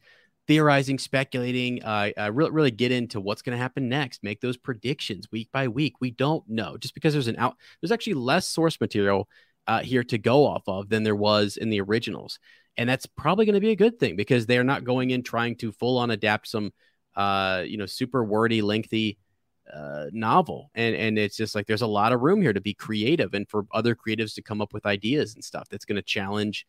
theorizing, 0.46 0.98
speculating, 0.98 1.82
uh, 1.82 2.10
uh 2.18 2.32
really 2.32 2.50
really 2.50 2.70
get 2.70 2.92
into 2.92 3.20
what's 3.20 3.42
gonna 3.42 3.56
happen 3.56 3.88
next, 3.88 4.22
make 4.22 4.40
those 4.40 4.56
predictions 4.56 5.30
week 5.32 5.50
by 5.52 5.68
week. 5.68 5.94
We 6.00 6.10
don't 6.10 6.48
know 6.48 6.76
just 6.78 6.94
because 6.94 7.12
there's 7.12 7.28
an 7.28 7.36
out. 7.38 7.56
There's 7.80 7.92
actually 7.92 8.14
less 8.14 8.48
source 8.48 8.80
material 8.80 9.28
uh, 9.66 9.80
here 9.80 10.04
to 10.04 10.18
go 10.18 10.46
off 10.46 10.62
of 10.68 10.88
than 10.88 11.02
there 11.02 11.16
was 11.16 11.56
in 11.56 11.70
the 11.70 11.80
originals 11.80 12.38
and 12.76 12.88
that's 12.88 13.06
probably 13.06 13.46
going 13.46 13.54
to 13.54 13.60
be 13.60 13.70
a 13.70 13.76
good 13.76 13.98
thing 13.98 14.16
because 14.16 14.46
they're 14.46 14.64
not 14.64 14.84
going 14.84 15.10
in 15.10 15.22
trying 15.22 15.56
to 15.56 15.72
full 15.72 15.98
on 15.98 16.10
adapt 16.10 16.48
some 16.48 16.72
uh 17.14 17.62
you 17.66 17.78
know 17.78 17.86
super 17.86 18.22
wordy 18.24 18.62
lengthy 18.62 19.18
uh 19.72 20.06
novel. 20.12 20.70
And 20.74 20.94
and 20.94 21.18
it's 21.18 21.36
just 21.36 21.54
like 21.54 21.66
there's 21.66 21.82
a 21.82 21.86
lot 21.86 22.12
of 22.12 22.20
room 22.20 22.42
here 22.42 22.52
to 22.52 22.60
be 22.60 22.74
creative 22.74 23.34
and 23.34 23.48
for 23.48 23.66
other 23.72 23.94
creatives 23.94 24.34
to 24.34 24.42
come 24.42 24.60
up 24.60 24.72
with 24.72 24.86
ideas 24.86 25.34
and 25.34 25.42
stuff 25.42 25.68
that's 25.70 25.84
going 25.84 25.96
to 25.96 26.02
challenge 26.02 26.66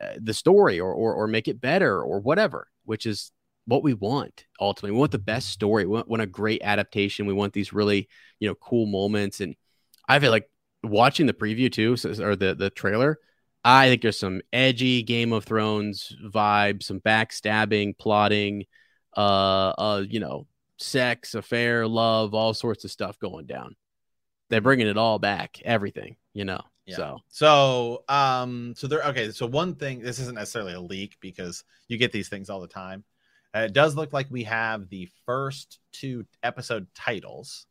uh, 0.00 0.14
the 0.20 0.34
story 0.34 0.78
or, 0.78 0.92
or 0.92 1.14
or 1.14 1.26
make 1.26 1.48
it 1.48 1.60
better 1.60 2.00
or 2.00 2.20
whatever 2.20 2.68
which 2.84 3.06
is 3.06 3.32
what 3.66 3.82
we 3.82 3.94
want 3.94 4.46
ultimately. 4.60 4.92
We 4.92 4.98
want 4.98 5.12
the 5.12 5.18
best 5.18 5.50
story. 5.50 5.84
We 5.84 5.94
want, 5.94 6.08
want 6.08 6.22
a 6.22 6.26
great 6.26 6.62
adaptation. 6.64 7.26
We 7.26 7.34
want 7.34 7.52
these 7.52 7.72
really 7.72 8.08
you 8.38 8.48
know 8.48 8.54
cool 8.54 8.86
moments. 8.86 9.40
And 9.40 9.54
i 10.08 10.18
feel 10.18 10.30
like 10.30 10.50
watching 10.82 11.26
the 11.26 11.32
preview 11.32 11.70
too 11.70 11.92
or 12.22 12.36
the 12.36 12.54
the 12.54 12.70
trailer 12.70 13.18
I 13.64 13.88
think 13.88 14.02
there's 14.02 14.18
some 14.18 14.40
edgy 14.52 15.02
Game 15.02 15.32
of 15.32 15.44
Thrones 15.44 16.12
vibe, 16.24 16.82
some 16.82 17.00
backstabbing, 17.00 17.98
plotting, 17.98 18.64
uh, 19.16 19.72
uh, 19.76 20.04
you 20.08 20.20
know, 20.20 20.46
sex, 20.78 21.34
affair, 21.34 21.86
love, 21.86 22.34
all 22.34 22.54
sorts 22.54 22.84
of 22.84 22.90
stuff 22.90 23.18
going 23.18 23.46
down. 23.46 23.76
They're 24.48 24.60
bringing 24.60 24.88
it 24.88 24.96
all 24.96 25.18
back, 25.18 25.60
everything, 25.64 26.16
you 26.32 26.44
know. 26.44 26.60
Yeah. 26.86 26.96
So 26.96 27.18
so 27.28 28.04
um 28.08 28.74
so 28.76 28.88
they're 28.88 29.04
okay 29.04 29.30
so 29.30 29.46
one 29.46 29.76
thing 29.76 30.00
this 30.00 30.18
isn't 30.18 30.34
necessarily 30.34 30.72
a 30.72 30.80
leak 30.80 31.16
because 31.20 31.62
you 31.86 31.98
get 31.98 32.10
these 32.10 32.28
things 32.28 32.50
all 32.50 32.60
the 32.60 32.66
time 32.66 33.04
uh, 33.54 33.60
it 33.60 33.72
does 33.72 33.94
look 33.94 34.12
like 34.12 34.26
we 34.28 34.42
have 34.42 34.88
the 34.88 35.08
first 35.24 35.78
two 35.92 36.26
episode 36.42 36.88
titles 36.94 37.66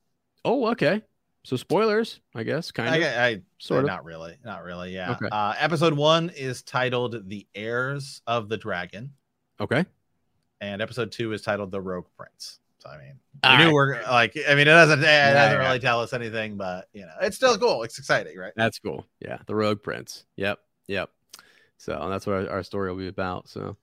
oh, 0.46 0.68
okay. 0.68 1.02
So 1.50 1.56
spoilers, 1.58 2.20
I 2.36 2.44
guess, 2.44 2.70
kind 2.70 2.90
of. 2.96 3.02
I, 3.02 3.28
I 3.28 3.42
sort 3.58 3.80
of. 3.80 3.88
not 3.88 4.06
really 4.06 4.38
not 4.46 4.64
really 4.64 4.94
yeah 4.94 5.14
Okay. 5.14 5.28
uh 5.32 5.56
episode 5.58 5.94
one 5.94 6.30
is 6.38 6.62
titled 6.62 7.28
the 7.28 7.48
heirs 7.56 8.22
of 8.28 8.50
the 8.50 8.58
dragon 8.58 9.14
Okay. 9.60 9.84
and 10.62 10.80
episode 10.80 11.12
two 11.12 11.34
is 11.34 11.42
titled 11.42 11.72
the 11.72 11.82
rogue 11.82 12.06
prince 12.16 12.60
so 12.78 12.90
i 12.92 13.00
mean 13.00 13.14
All 13.44 13.52
we 13.54 13.58
knew 13.58 13.64
right. 13.66 13.74
we're 13.74 14.02
like 14.04 14.38
i 14.48 14.52
mean 14.52 14.62
it 14.62 14.66
doesn't 14.66 15.00
it 15.00 15.04
Yeah, 15.04 15.34
doesn't 15.34 15.60
yeah. 15.60 15.68
really 15.68 15.80
tell 15.80 16.02
us 16.02 16.14
anything 16.14 16.56
but 16.56 16.88
you 16.94 17.02
know 17.02 17.14
it's 17.22 17.36
still 17.36 17.58
cool 17.58 17.82
it's 17.82 17.98
exciting 17.98 18.38
right 18.38 18.54
That's 18.56 18.78
cool. 18.78 19.08
Yeah, 19.20 19.40
the 19.48 19.56
Rogue 19.56 19.82
Prince. 19.82 20.26
Yep, 20.36 20.60
yep. 20.88 21.10
So 21.78 22.08
that's 22.12 22.28
what 22.28 22.36
our, 22.36 22.50
our 22.58 22.64
story 22.64 22.92
will 22.92 22.98
be 23.00 23.08
about. 23.08 23.50
So, 23.50 23.76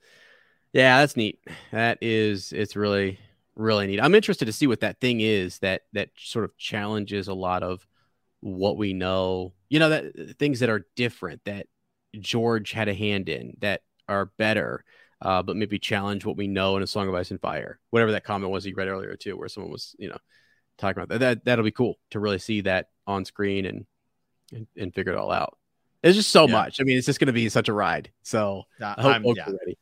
yeah, 0.73 1.01
that's 1.01 1.17
neat. 1.17 1.41
That 1.73 1.99
is, 2.01 2.53
it's 2.53 2.77
really, 2.77 3.19
really 3.57 3.87
neat. 3.87 4.01
I'm 4.01 4.14
interested 4.14 4.45
to 4.47 4.53
see 4.53 4.66
what 4.66 4.81
that 4.81 5.01
thing 5.01 5.21
is 5.21 5.59
that 5.61 5.83
that 5.92 6.11
sort 6.19 6.45
of 6.45 6.57
challenges 6.57 7.29
a 7.29 7.35
lot 7.35 7.62
of 7.62 7.87
what 8.40 8.77
we 8.77 8.92
know. 8.92 9.53
You 9.69 9.79
know, 9.81 9.88
that 9.88 10.37
things 10.38 10.61
that 10.61 10.69
are 10.69 10.87
different 10.95 11.42
that 11.45 11.66
George 12.21 12.73
had 12.73 12.88
a 12.88 12.95
hand 12.95 13.29
in 13.29 13.57
that 13.61 13.83
are 14.09 14.27
better, 14.38 14.85
uh, 15.21 15.42
but 15.42 15.57
maybe 15.57 15.79
challenge 15.79 16.25
what 16.25 16.37
we 16.37 16.47
know 16.47 16.77
in 16.77 16.83
a 16.83 16.87
Song 16.87 17.09
of 17.09 17.14
Ice 17.14 17.31
and 17.31 17.40
Fire. 17.40 17.81
Whatever 17.90 18.12
that 18.12 18.25
comment 18.25 18.53
was 18.53 18.64
you 18.66 18.75
read 18.77 18.88
earlier 18.88 19.16
too, 19.16 19.37
where 19.37 19.49
someone 19.49 19.73
was, 19.73 19.97
you 19.99 20.09
know, 20.09 20.19
talking 20.79 21.03
about 21.03 21.09
that. 21.09 21.19
That 21.19 21.45
that'll 21.45 21.64
be 21.64 21.71
cool 21.73 21.99
to 22.11 22.21
really 22.21 22.38
see 22.38 22.61
that 22.62 22.90
on 23.07 23.25
screen 23.25 23.66
and 23.66 23.87
and, 24.53 24.66
and 24.77 24.95
figure 24.95 25.12
it 25.12 25.19
all 25.19 25.33
out. 25.33 25.59
There's 26.03 26.14
just 26.14 26.31
so 26.31 26.47
Yeah. 26.47 26.53
much. 26.53 26.81
I 26.81 26.85
mean, 26.85 26.97
it's 26.99 27.07
just 27.07 27.19
going 27.19 27.27
to 27.27 27.33
be 27.33 27.49
such 27.49 27.69
a 27.69 27.73
ride. 27.73 28.12
So 28.23 28.64
Uh, 28.81 28.95
I 28.97 29.03
hope 29.03 29.12
I'm- 29.12 29.25
yeah. 29.35 29.45
ready. 29.47 29.77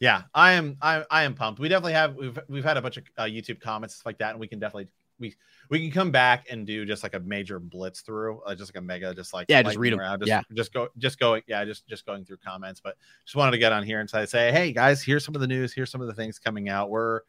Yeah 0.00 0.22
i 0.34 0.52
am 0.52 0.76
i, 0.82 1.04
I 1.10 1.24
am 1.24 1.34
pumped 1.34 1.58
we 1.60 1.68
definitely 1.68 1.92
have 1.94 2.14
we've 2.16 2.38
we've 2.48 2.64
had 2.64 2.76
a 2.76 2.82
bunch 2.82 2.96
of 2.96 3.04
uh, 3.16 3.22
youtube 3.24 3.60
comments 3.60 3.94
stuff 3.96 4.06
like 4.06 4.18
that 4.18 4.30
and 4.32 4.40
we 4.40 4.46
can 4.46 4.58
definitely 4.58 4.88
we 5.20 5.34
we 5.70 5.80
can 5.80 5.90
come 5.90 6.12
back 6.12 6.46
and 6.48 6.64
do 6.66 6.84
just 6.86 7.02
like 7.02 7.14
a 7.14 7.20
major 7.20 7.58
blitz 7.58 8.02
through 8.02 8.40
uh, 8.42 8.54
just 8.54 8.72
like 8.72 8.80
a 8.80 8.84
mega 8.84 9.12
just 9.14 9.34
like 9.34 9.46
Yeah, 9.48 9.62
just 9.62 9.76
read 9.76 9.90
lightning 9.92 9.94
'em. 9.94 10.10
round, 10.12 10.20
just, 10.22 10.28
Yeah. 10.28 10.42
just 10.54 10.72
go 10.72 10.88
just 10.98 11.18
going 11.18 11.42
yeah 11.48 11.64
just 11.64 11.86
just 11.88 12.06
going 12.06 12.24
through 12.24 12.36
comments 12.36 12.80
but 12.80 12.96
just 13.24 13.34
wanted 13.34 13.50
to 13.50 13.58
get 13.58 13.72
on 13.72 13.82
here 13.82 13.98
and 14.00 14.08
say, 14.08 14.24
say 14.26 14.52
hey 14.52 14.72
guys 14.72 15.02
here's 15.02 15.24
some 15.24 15.34
of 15.34 15.40
the 15.40 15.48
news 15.48 15.72
here's 15.72 15.90
some 15.90 16.00
of 16.00 16.06
the 16.06 16.14
things 16.14 16.38
coming 16.38 16.68
out 16.68 16.88
we're 16.90 17.22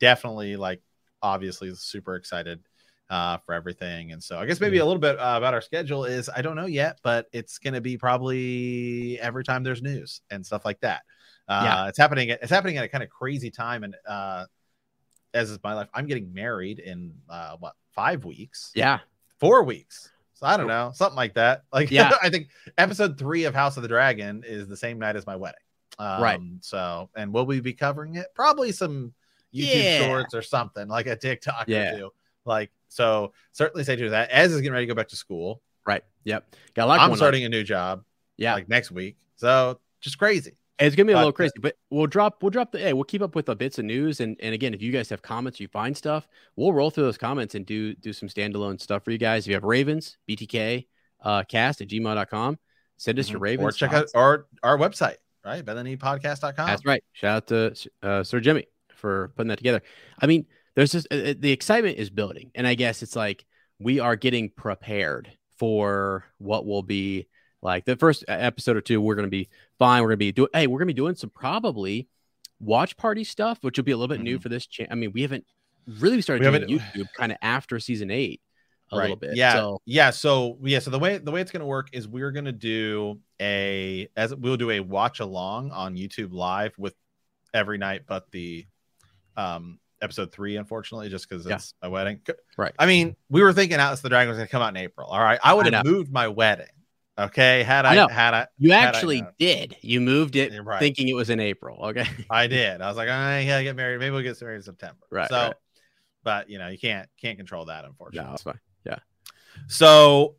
definitely 0.00 0.56
like 0.56 0.80
obviously 1.22 1.72
super 1.74 2.16
excited 2.16 2.60
uh, 3.10 3.38
for 3.38 3.54
everything. 3.54 4.12
And 4.12 4.22
so 4.22 4.38
I 4.38 4.46
guess 4.46 4.60
maybe 4.60 4.78
a 4.78 4.84
little 4.84 5.00
bit 5.00 5.18
uh, 5.18 5.34
about 5.36 5.54
our 5.54 5.60
schedule 5.60 6.04
is 6.04 6.28
I 6.34 6.42
don't 6.42 6.56
know 6.56 6.66
yet, 6.66 6.98
but 7.02 7.26
it's 7.32 7.58
going 7.58 7.74
to 7.74 7.80
be 7.80 7.96
probably 7.96 9.18
every 9.20 9.44
time 9.44 9.62
there's 9.62 9.82
news 9.82 10.22
and 10.30 10.44
stuff 10.44 10.64
like 10.64 10.80
that. 10.80 11.02
Uh, 11.48 11.62
Yeah. 11.64 11.88
It's 11.88 11.98
happening. 11.98 12.30
It's 12.30 12.50
happening 12.50 12.76
at 12.78 12.84
a 12.84 12.88
kind 12.88 13.04
of 13.04 13.10
crazy 13.10 13.50
time. 13.50 13.84
And 13.84 13.94
uh, 14.08 14.46
as 15.34 15.50
is 15.50 15.58
my 15.62 15.74
life, 15.74 15.88
I'm 15.94 16.06
getting 16.06 16.32
married 16.32 16.78
in 16.80 17.14
uh, 17.28 17.56
what 17.60 17.74
five 17.94 18.24
weeks? 18.24 18.72
Yeah. 18.74 18.98
four 19.38 19.62
weeks. 19.62 20.10
So 20.34 20.46
I 20.46 20.56
don't 20.58 20.66
know, 20.66 20.90
something 20.94 21.16
like 21.16 21.34
that. 21.34 21.62
Like, 21.72 21.90
Yeah. 21.90 22.10
I 22.22 22.28
think 22.28 22.48
episode 22.76 23.18
three 23.18 23.44
of 23.44 23.54
House 23.54 23.76
of 23.76 23.82
the 23.82 23.88
Dragon 23.88 24.42
is 24.46 24.68
the 24.68 24.76
same 24.76 24.98
night 24.98 25.16
as 25.16 25.26
my 25.26 25.36
wedding. 25.36 25.60
Um, 25.98 26.22
Right. 26.22 26.40
So, 26.60 27.08
and 27.16 27.32
will 27.32 27.46
we 27.46 27.60
be 27.60 27.72
covering 27.72 28.16
it? 28.16 28.26
Probably 28.34 28.72
some 28.72 29.14
YouTube 29.54 29.82
Yeah. 29.82 30.06
shorts 30.06 30.34
or 30.34 30.42
something 30.42 30.88
like 30.88 31.06
a 31.06 31.16
TikTok 31.16 31.68
Yeah. 31.68 31.94
or 31.94 31.98
two. 31.98 32.10
Like, 32.44 32.70
so 32.88 33.32
certainly 33.52 33.84
stay 33.84 33.96
tuned 33.96 34.06
to 34.06 34.10
that. 34.10 34.30
As 34.30 34.52
is 34.52 34.60
getting 34.60 34.72
ready 34.72 34.86
to 34.86 34.90
go 34.92 34.96
back 34.96 35.08
to 35.08 35.16
school. 35.16 35.62
Right. 35.86 36.02
Yep. 36.24 36.54
Got 36.74 36.84
a 36.84 36.88
lot 36.88 37.00
I'm 37.00 37.14
starting 37.16 37.44
a 37.44 37.48
new 37.48 37.62
job. 37.62 38.02
Yeah. 38.36 38.54
like 38.54 38.68
next 38.68 38.90
week. 38.90 39.16
So 39.36 39.78
just 40.00 40.18
crazy, 40.18 40.56
It's 40.78 40.94
gonna 40.96 41.06
be 41.06 41.12
a 41.12 41.16
But- 41.16 41.20
little 41.20 41.32
crazy, 41.32 41.52
but 41.60 41.76
we'll 41.90 42.06
drop 42.06 42.42
we'll 42.42 42.50
drop 42.50 42.70
the 42.72 42.78
hey, 42.78 42.92
we'll 42.92 43.04
keep 43.04 43.22
up 43.22 43.34
with 43.34 43.46
the 43.46 43.56
bits 43.56 43.78
of 43.78 43.84
news 43.86 44.20
and 44.20 44.36
and 44.40 44.52
again, 44.54 44.74
if 44.74 44.82
you 44.82 44.92
guys 44.92 45.08
have 45.10 45.22
comments, 45.22 45.58
you 45.60 45.68
find 45.68 45.96
stuff, 45.96 46.26
we'll 46.56 46.72
roll 46.72 46.90
through 46.90 47.04
those 47.04 47.16
comments 47.18 47.54
and 47.54 47.64
do 47.64 47.94
do 47.94 48.12
some 48.12 48.28
standalone 48.28 48.80
stuff 48.80 49.04
for 49.04 49.10
you 49.10 49.18
guys. 49.18 49.44
If 49.44 49.48
you 49.48 49.54
have 49.54 49.64
Ravens, 49.64 50.18
BTK, 50.28 50.86
uh, 51.22 51.44
cast 51.44 51.80
at 51.80 51.88
gmail.com, 51.88 52.58
send 52.98 53.18
us 53.18 53.30
your 53.30 53.38
Ravens. 53.40 53.76
Mm-hmm. 53.76 53.84
or 53.84 53.88
check 53.88 53.92
out 53.94 54.06
our 54.14 54.46
our 54.62 54.76
website, 54.76 55.16
right? 55.44 55.64
BendTheKneePodcast.com. 55.64 56.66
That's 56.66 56.84
right. 56.84 57.02
Shout 57.12 57.36
out 57.36 57.46
to 57.48 57.88
uh, 58.02 58.22
Sir 58.22 58.40
Jimmy 58.40 58.66
for 58.94 59.28
putting 59.36 59.48
that 59.48 59.56
together. 59.58 59.82
I 60.20 60.26
mean, 60.26 60.46
there's 60.76 60.92
just 60.92 61.08
uh, 61.10 61.34
the 61.38 61.50
excitement 61.50 61.98
is 61.98 62.10
building, 62.10 62.52
and 62.54 62.66
I 62.66 62.74
guess 62.74 63.02
it's 63.02 63.16
like 63.16 63.44
we 63.80 63.98
are 63.98 64.14
getting 64.14 64.50
prepared 64.50 65.30
for 65.58 66.24
what 66.38 66.64
will 66.66 66.82
be 66.82 67.26
like 67.62 67.84
the 67.84 67.96
first 67.96 68.24
episode 68.28 68.76
or 68.76 68.80
two. 68.82 69.00
We're 69.00 69.14
going 69.16 69.26
to 69.26 69.30
be 69.30 69.48
fine. 69.78 70.02
We're 70.02 70.08
going 70.10 70.16
to 70.18 70.18
be 70.18 70.32
doing. 70.32 70.48
Hey, 70.54 70.66
we're 70.66 70.78
going 70.78 70.88
to 70.88 70.94
be 70.94 70.96
doing 70.96 71.14
some 71.16 71.30
probably 71.30 72.08
watch 72.60 72.96
party 72.96 73.24
stuff, 73.24 73.58
which 73.62 73.76
will 73.78 73.84
be 73.84 73.92
a 73.92 73.96
little 73.96 74.14
bit 74.14 74.22
new 74.22 74.38
Mhm. 74.38 74.42
for 74.42 74.48
this. 74.48 74.66
Cha- 74.66 74.86
I 74.90 74.94
mean, 74.94 75.12
we 75.12 75.22
haven't 75.22 75.44
really 75.98 76.20
started 76.22 76.50
We 76.50 76.58
doing 76.66 76.78
YouTube 76.80 77.08
kind 77.16 77.32
of 77.32 77.38
after 77.42 77.78
season 77.80 78.10
eight 78.10 78.40
a 78.92 78.96
right. 78.96 79.02
little 79.04 79.16
bit. 79.16 79.34
Yeah, 79.36 79.52
So, 79.54 79.80
yeah. 79.84 80.10
So 80.10 80.58
yeah, 80.62 80.78
so 80.78 80.90
the 80.90 80.98
way 80.98 81.18
the 81.18 81.30
way 81.32 81.40
it's 81.40 81.50
gonna 81.50 81.66
work 81.66 81.88
is 81.92 82.06
we're 82.06 82.30
gonna 82.32 82.52
do 82.52 83.20
a 83.40 84.08
as 84.16 84.34
we'll 84.34 84.56
do 84.56 84.70
a 84.70 84.80
watch 84.80 85.20
along 85.20 85.70
on 85.72 85.96
YouTube 85.96 86.32
live 86.32 86.72
with 86.78 86.94
every 87.52 87.78
night, 87.78 88.02
but 88.06 88.30
the 88.30 88.66
um 89.36 89.78
episode 90.02 90.32
three, 90.32 90.56
unfortunately, 90.56 91.08
just 91.08 91.28
because 91.28 91.46
Yeah. 91.46 91.54
it's 91.56 91.74
my 91.82 91.88
wedding. 91.88 92.20
Right. 92.56 92.74
I 92.78 92.86
mean, 92.86 93.16
we 93.28 93.42
were 93.42 93.52
thinking 93.52 93.78
House 93.78 93.98
of 93.98 94.02
the 94.02 94.08
Dragon 94.10 94.28
was 94.28 94.36
gonna 94.38 94.48
come 94.48 94.62
out 94.62 94.68
in 94.70 94.76
April. 94.76 95.08
All 95.08 95.20
right, 95.20 95.38
I 95.42 95.54
would 95.54 95.72
have 95.72 95.84
moved 95.84 96.12
my 96.12 96.28
wedding. 96.28 96.66
Okay, 97.18 97.62
had 97.62 97.86
I 97.86 98.04
I, 98.04 98.12
had 98.12 98.34
I 98.34 98.46
you 98.58 98.72
Had 98.72 98.94
actually 98.94 99.22
known. 99.22 99.32
did. 99.38 99.76
You 99.80 100.02
moved 100.02 100.36
it 100.36 100.52
right. 100.62 100.78
thinking 100.78 101.08
it 101.08 101.14
was 101.14 101.30
in 101.30 101.40
April. 101.40 101.86
Okay. 101.86 102.06
I 102.28 102.46
did. 102.48 102.82
I 102.82 102.88
was 102.88 102.96
like, 102.98 103.08
I 103.08 103.46
gotta 103.46 103.62
get 103.64 103.74
married. 103.74 104.00
Maybe 104.00 104.10
we'll 104.10 104.22
get 104.22 104.38
married 104.42 104.56
in 104.56 104.62
September. 104.62 105.00
Right, 105.10 105.28
So, 105.30 105.36
right. 105.36 105.54
but 106.24 106.50
you 106.50 106.58
know, 106.58 106.68
you 106.68 106.76
can't 106.78 107.08
can't 107.18 107.38
control 107.38 107.64
that, 107.66 107.86
unfortunately. 107.86 108.28
no, 108.28 108.34
it's 108.34 108.42
fine. 108.42 108.60
Yeah. 108.84 108.98
So, 109.66 110.36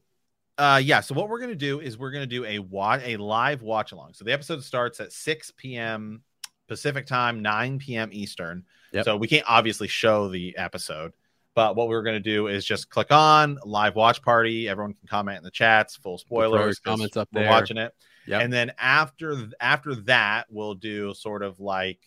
uh, 0.60 0.80
yeah. 0.84 1.02
So 1.02 1.15
what 1.15 1.30
we're 1.30 1.39
gonna 1.39 1.56
do 1.56 1.80
is 1.80 1.98
we're 1.98 2.12
gonna 2.12 2.28
do 2.28 2.46
a 2.46 2.60
watch 2.60 3.02
a 3.04 3.17
live 3.17 3.63
watch 3.63 3.91
along. 3.91 4.13
So 4.13 4.24
the 4.24 4.34
episode 4.34 4.63
starts 4.63 5.00
at 5.00 5.12
6 5.12 5.52
p.m. 5.58 6.22
Pacific 6.67 7.08
time, 7.08 7.41
9 7.41 7.80
p.m. 7.80 8.10
Eastern. 8.12 8.65
Yep. 8.93 9.06
So 9.06 9.17
we 9.17 9.28
can't 9.28 9.45
obviously 9.47 9.88
show 9.88 10.30
the 10.30 10.58
episode, 10.58 11.13
but 11.56 11.76
what 11.76 11.88
we're 11.88 12.04
gonna 12.04 12.19
do 12.19 12.47
is 12.47 12.65
just 12.65 12.89
click 12.89 13.12
on 13.12 13.60
live 13.65 13.95
watch 13.95 14.21
party. 14.21 14.69
Everyone 14.69 14.93
can 14.93 15.08
comment 15.08 15.38
in 15.38 15.43
the 15.43 15.52
chats, 15.52 15.95
full 15.95 16.17
spoilers. 16.17 16.80
comments 16.80 17.17
up 17.17 17.30
we're 17.34 17.41
there. 17.41 17.50
watching 17.50 17.78
it. 17.78 17.93
Yep. 18.28 18.41
And 18.41 18.54
then 18.54 18.71
after 18.78 19.47
after 19.60 19.95
that, 19.95 20.45
we'll 20.50 20.76
do 20.76 21.13
sort 21.13 21.43
of 21.43 21.60
like 21.60 22.00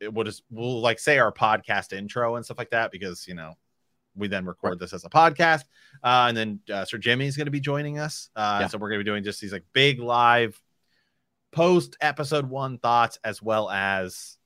we'll 0.00 0.24
just 0.24 0.42
we'll 0.50 0.80
like 0.80 0.98
say 0.98 1.18
our 1.18 1.32
podcast 1.32 1.92
intro 1.92 2.36
and 2.36 2.44
stuff 2.44 2.58
like 2.58 2.70
that 2.70 2.90
because 2.90 3.26
you 3.26 3.34
know 3.34 3.54
we 4.16 4.28
then 4.28 4.44
record 4.44 4.78
this 4.78 4.92
as 4.92 5.04
a 5.04 5.08
podcast. 5.08 5.64
Uh, 6.02 6.26
and 6.28 6.36
then 6.36 6.60
uh, 6.72 6.84
Sir 6.84 6.98
Jimmy's 6.98 7.36
going 7.36 7.46
to 7.46 7.52
be 7.52 7.60
joining 7.60 7.98
us. 7.98 8.30
Uh, 8.34 8.58
Yeah. 8.62 8.66
So 8.66 8.78
we're 8.78 8.88
going 8.88 8.98
to 8.98 9.04
be 9.04 9.10
doing 9.10 9.22
just 9.22 9.40
these 9.40 9.52
like 9.52 9.64
big 9.72 10.00
live 10.00 10.60
post 11.52 11.96
episode 12.00 12.48
one 12.48 12.78
thoughts 12.78 13.18
as 13.24 13.40
well 13.40 13.70
as 13.70 14.37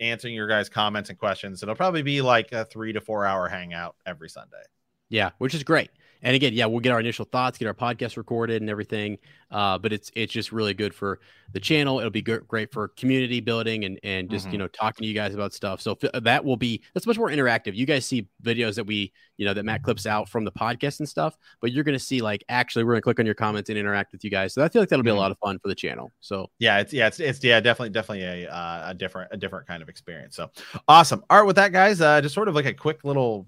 answering 0.00 0.34
your 0.34 0.48
guys' 0.48 0.68
comments 0.68 1.10
and 1.10 1.18
questions. 1.18 1.62
It'll 1.62 1.74
probably 1.74 2.02
be 2.02 2.20
like 2.20 2.52
a 2.52 2.64
three 2.64 2.92
to 2.92 3.00
four 3.00 3.24
hour 3.24 3.48
hangout 3.48 3.96
every 4.06 4.28
Sunday. 4.28 4.62
Yeah, 5.08 5.30
which 5.38 5.54
is 5.54 5.62
great. 5.62 5.90
And 6.24 6.34
again, 6.34 6.52
yeah, 6.54 6.66
we'll 6.66 6.80
get 6.80 6.90
our 6.92 7.00
initial 7.00 7.26
thoughts, 7.26 7.58
get 7.58 7.66
our 7.68 7.74
podcast 7.74 8.16
recorded 8.16 8.62
and 8.62 8.70
everything. 8.70 9.18
Uh, 9.50 9.78
but 9.78 9.92
it's 9.92 10.10
it's 10.16 10.32
just 10.32 10.50
really 10.50 10.74
good 10.74 10.92
for 10.92 11.20
the 11.52 11.60
channel. 11.60 12.00
It'll 12.00 12.10
be 12.10 12.22
gr- 12.22 12.38
great 12.38 12.72
for 12.72 12.88
community 12.88 13.40
building 13.40 13.84
and 13.84 14.00
and 14.02 14.28
just 14.28 14.46
you 14.46 14.54
Mhm. 14.54 14.58
know 14.58 14.68
talking 14.68 15.04
to 15.04 15.06
you 15.06 15.14
guys 15.14 15.34
about 15.34 15.52
stuff. 15.52 15.80
So 15.80 15.96
that 16.22 16.44
will 16.44 16.56
be 16.56 16.82
that's 16.94 17.06
much 17.06 17.18
more 17.18 17.28
interactive. 17.28 17.76
You 17.76 17.86
guys 17.86 18.04
see 18.04 18.26
videos 18.42 18.74
that 18.74 18.84
we 18.84 19.12
you 19.36 19.44
know 19.44 19.54
that 19.54 19.64
Matt 19.64 19.82
clips 19.84 20.06
out 20.06 20.28
from 20.28 20.44
the 20.44 20.50
podcast 20.50 20.98
and 20.98 21.08
stuff, 21.08 21.36
but 21.60 21.70
you're 21.72 21.84
gonna 21.84 21.98
see 21.98 22.20
like 22.22 22.42
actually 22.48 22.84
we're 22.84 22.94
gonna 22.94 23.02
click 23.02 23.20
on 23.20 23.26
your 23.26 23.34
comments 23.36 23.68
and 23.70 23.78
interact 23.78 24.10
with 24.12 24.24
you 24.24 24.30
guys. 24.30 24.54
So 24.54 24.64
I 24.64 24.68
feel 24.68 24.82
like 24.82 24.88
that'll 24.88 25.04
be 25.04 25.10
Mhm. 25.10 25.16
a 25.16 25.18
lot 25.20 25.30
of 25.30 25.38
fun 25.38 25.58
for 25.60 25.68
the 25.68 25.74
channel. 25.76 26.10
So 26.20 26.50
yeah 26.58 26.78
it's 26.80 26.92
yeah 26.92 27.06
it's, 27.06 27.20
it's 27.20 27.44
yeah 27.44 27.60
definitely 27.60 27.90
definitely 27.90 28.24
a 28.24 28.50
uh, 28.50 28.90
a 28.90 28.94
different 28.94 29.28
a 29.30 29.36
different 29.36 29.66
kind 29.68 29.82
of 29.82 29.88
experience 29.88 30.34
so 30.36 30.50
awesome 30.88 31.22
all 31.30 31.38
right 31.38 31.46
with 31.46 31.56
that 31.56 31.70
guys 31.72 32.00
uh 32.00 32.20
just 32.20 32.34
sort 32.34 32.48
of 32.48 32.54
like 32.54 32.66
a 32.66 32.72
quick 32.74 33.04
little 33.04 33.46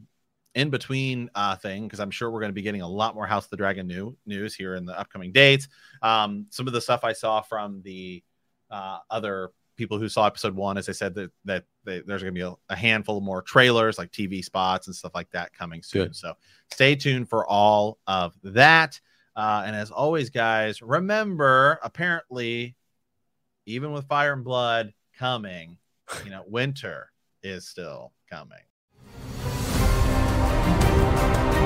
in 0.57 0.71
between 0.71 1.31
uh 1.35 1.55
thing 1.55 1.85
because 1.85 2.01
i'm 2.01 2.11
sure 2.11 2.31
we're 2.31 2.41
going 2.41 2.51
to 2.51 2.55
be 2.55 2.63
getting 2.63 2.83
a 2.83 2.89
lot 2.89 3.15
more 3.15 3.27
house 3.27 3.45
of 3.45 3.51
the 3.51 3.57
dragon 3.57 3.87
new 3.87 4.17
news 4.27 4.55
here 4.55 4.75
in 4.75 4.85
the 4.85 4.99
upcoming 4.99 5.31
dates 5.31 5.69
um 6.03 6.47
some 6.51 6.67
of 6.67 6.73
the 6.73 6.81
stuff 6.81 7.05
i 7.05 7.13
saw 7.13 7.41
from 7.41 7.81
the 7.83 8.23
uh 8.71 8.99
other 9.11 9.51
people 9.77 9.99
who 9.99 10.09
saw 10.09 10.27
episode 10.27 10.55
one 10.55 10.77
as 10.77 10.89
i 10.89 10.93
said 10.93 11.15
that 11.15 11.31
that 11.45 11.65
they, 11.85 12.01
there's 12.01 12.23
going 12.23 12.35
to 12.35 12.39
be 12.39 12.45
a, 12.45 12.55
a 12.71 12.77
handful 12.77 13.19
of 13.19 13.23
more 13.23 13.43
trailers 13.43 13.99
like 13.99 14.11
tv 14.11 14.45
spots 14.45 14.89
and 14.89 14.97
stuff 14.97 15.15
like 15.15 15.31
that 15.31 15.53
coming 15.53 15.83
soon 15.83 16.07
Good. 16.07 16.17
so 16.17 16.33
stay 16.73 16.97
tuned 16.97 17.29
for 17.29 17.47
all 17.47 17.99
of 18.07 18.35
that 18.43 18.99
uh, 19.37 19.65
and 19.67 19.77
as 19.77 19.91
always 19.91 20.31
guys 20.31 20.81
remember 20.81 21.79
apparently 21.83 22.75
even 23.67 23.93
with 23.93 24.07
fire 24.07 24.33
and 24.33 24.45
blood 24.45 24.95
coming, 25.19 25.79
you 26.25 26.31
know, 26.31 26.45
winter 26.47 27.11
is 27.43 27.67
still 27.67 28.13
coming. 28.31 28.59
Thank 31.17 31.57
you 31.57 31.66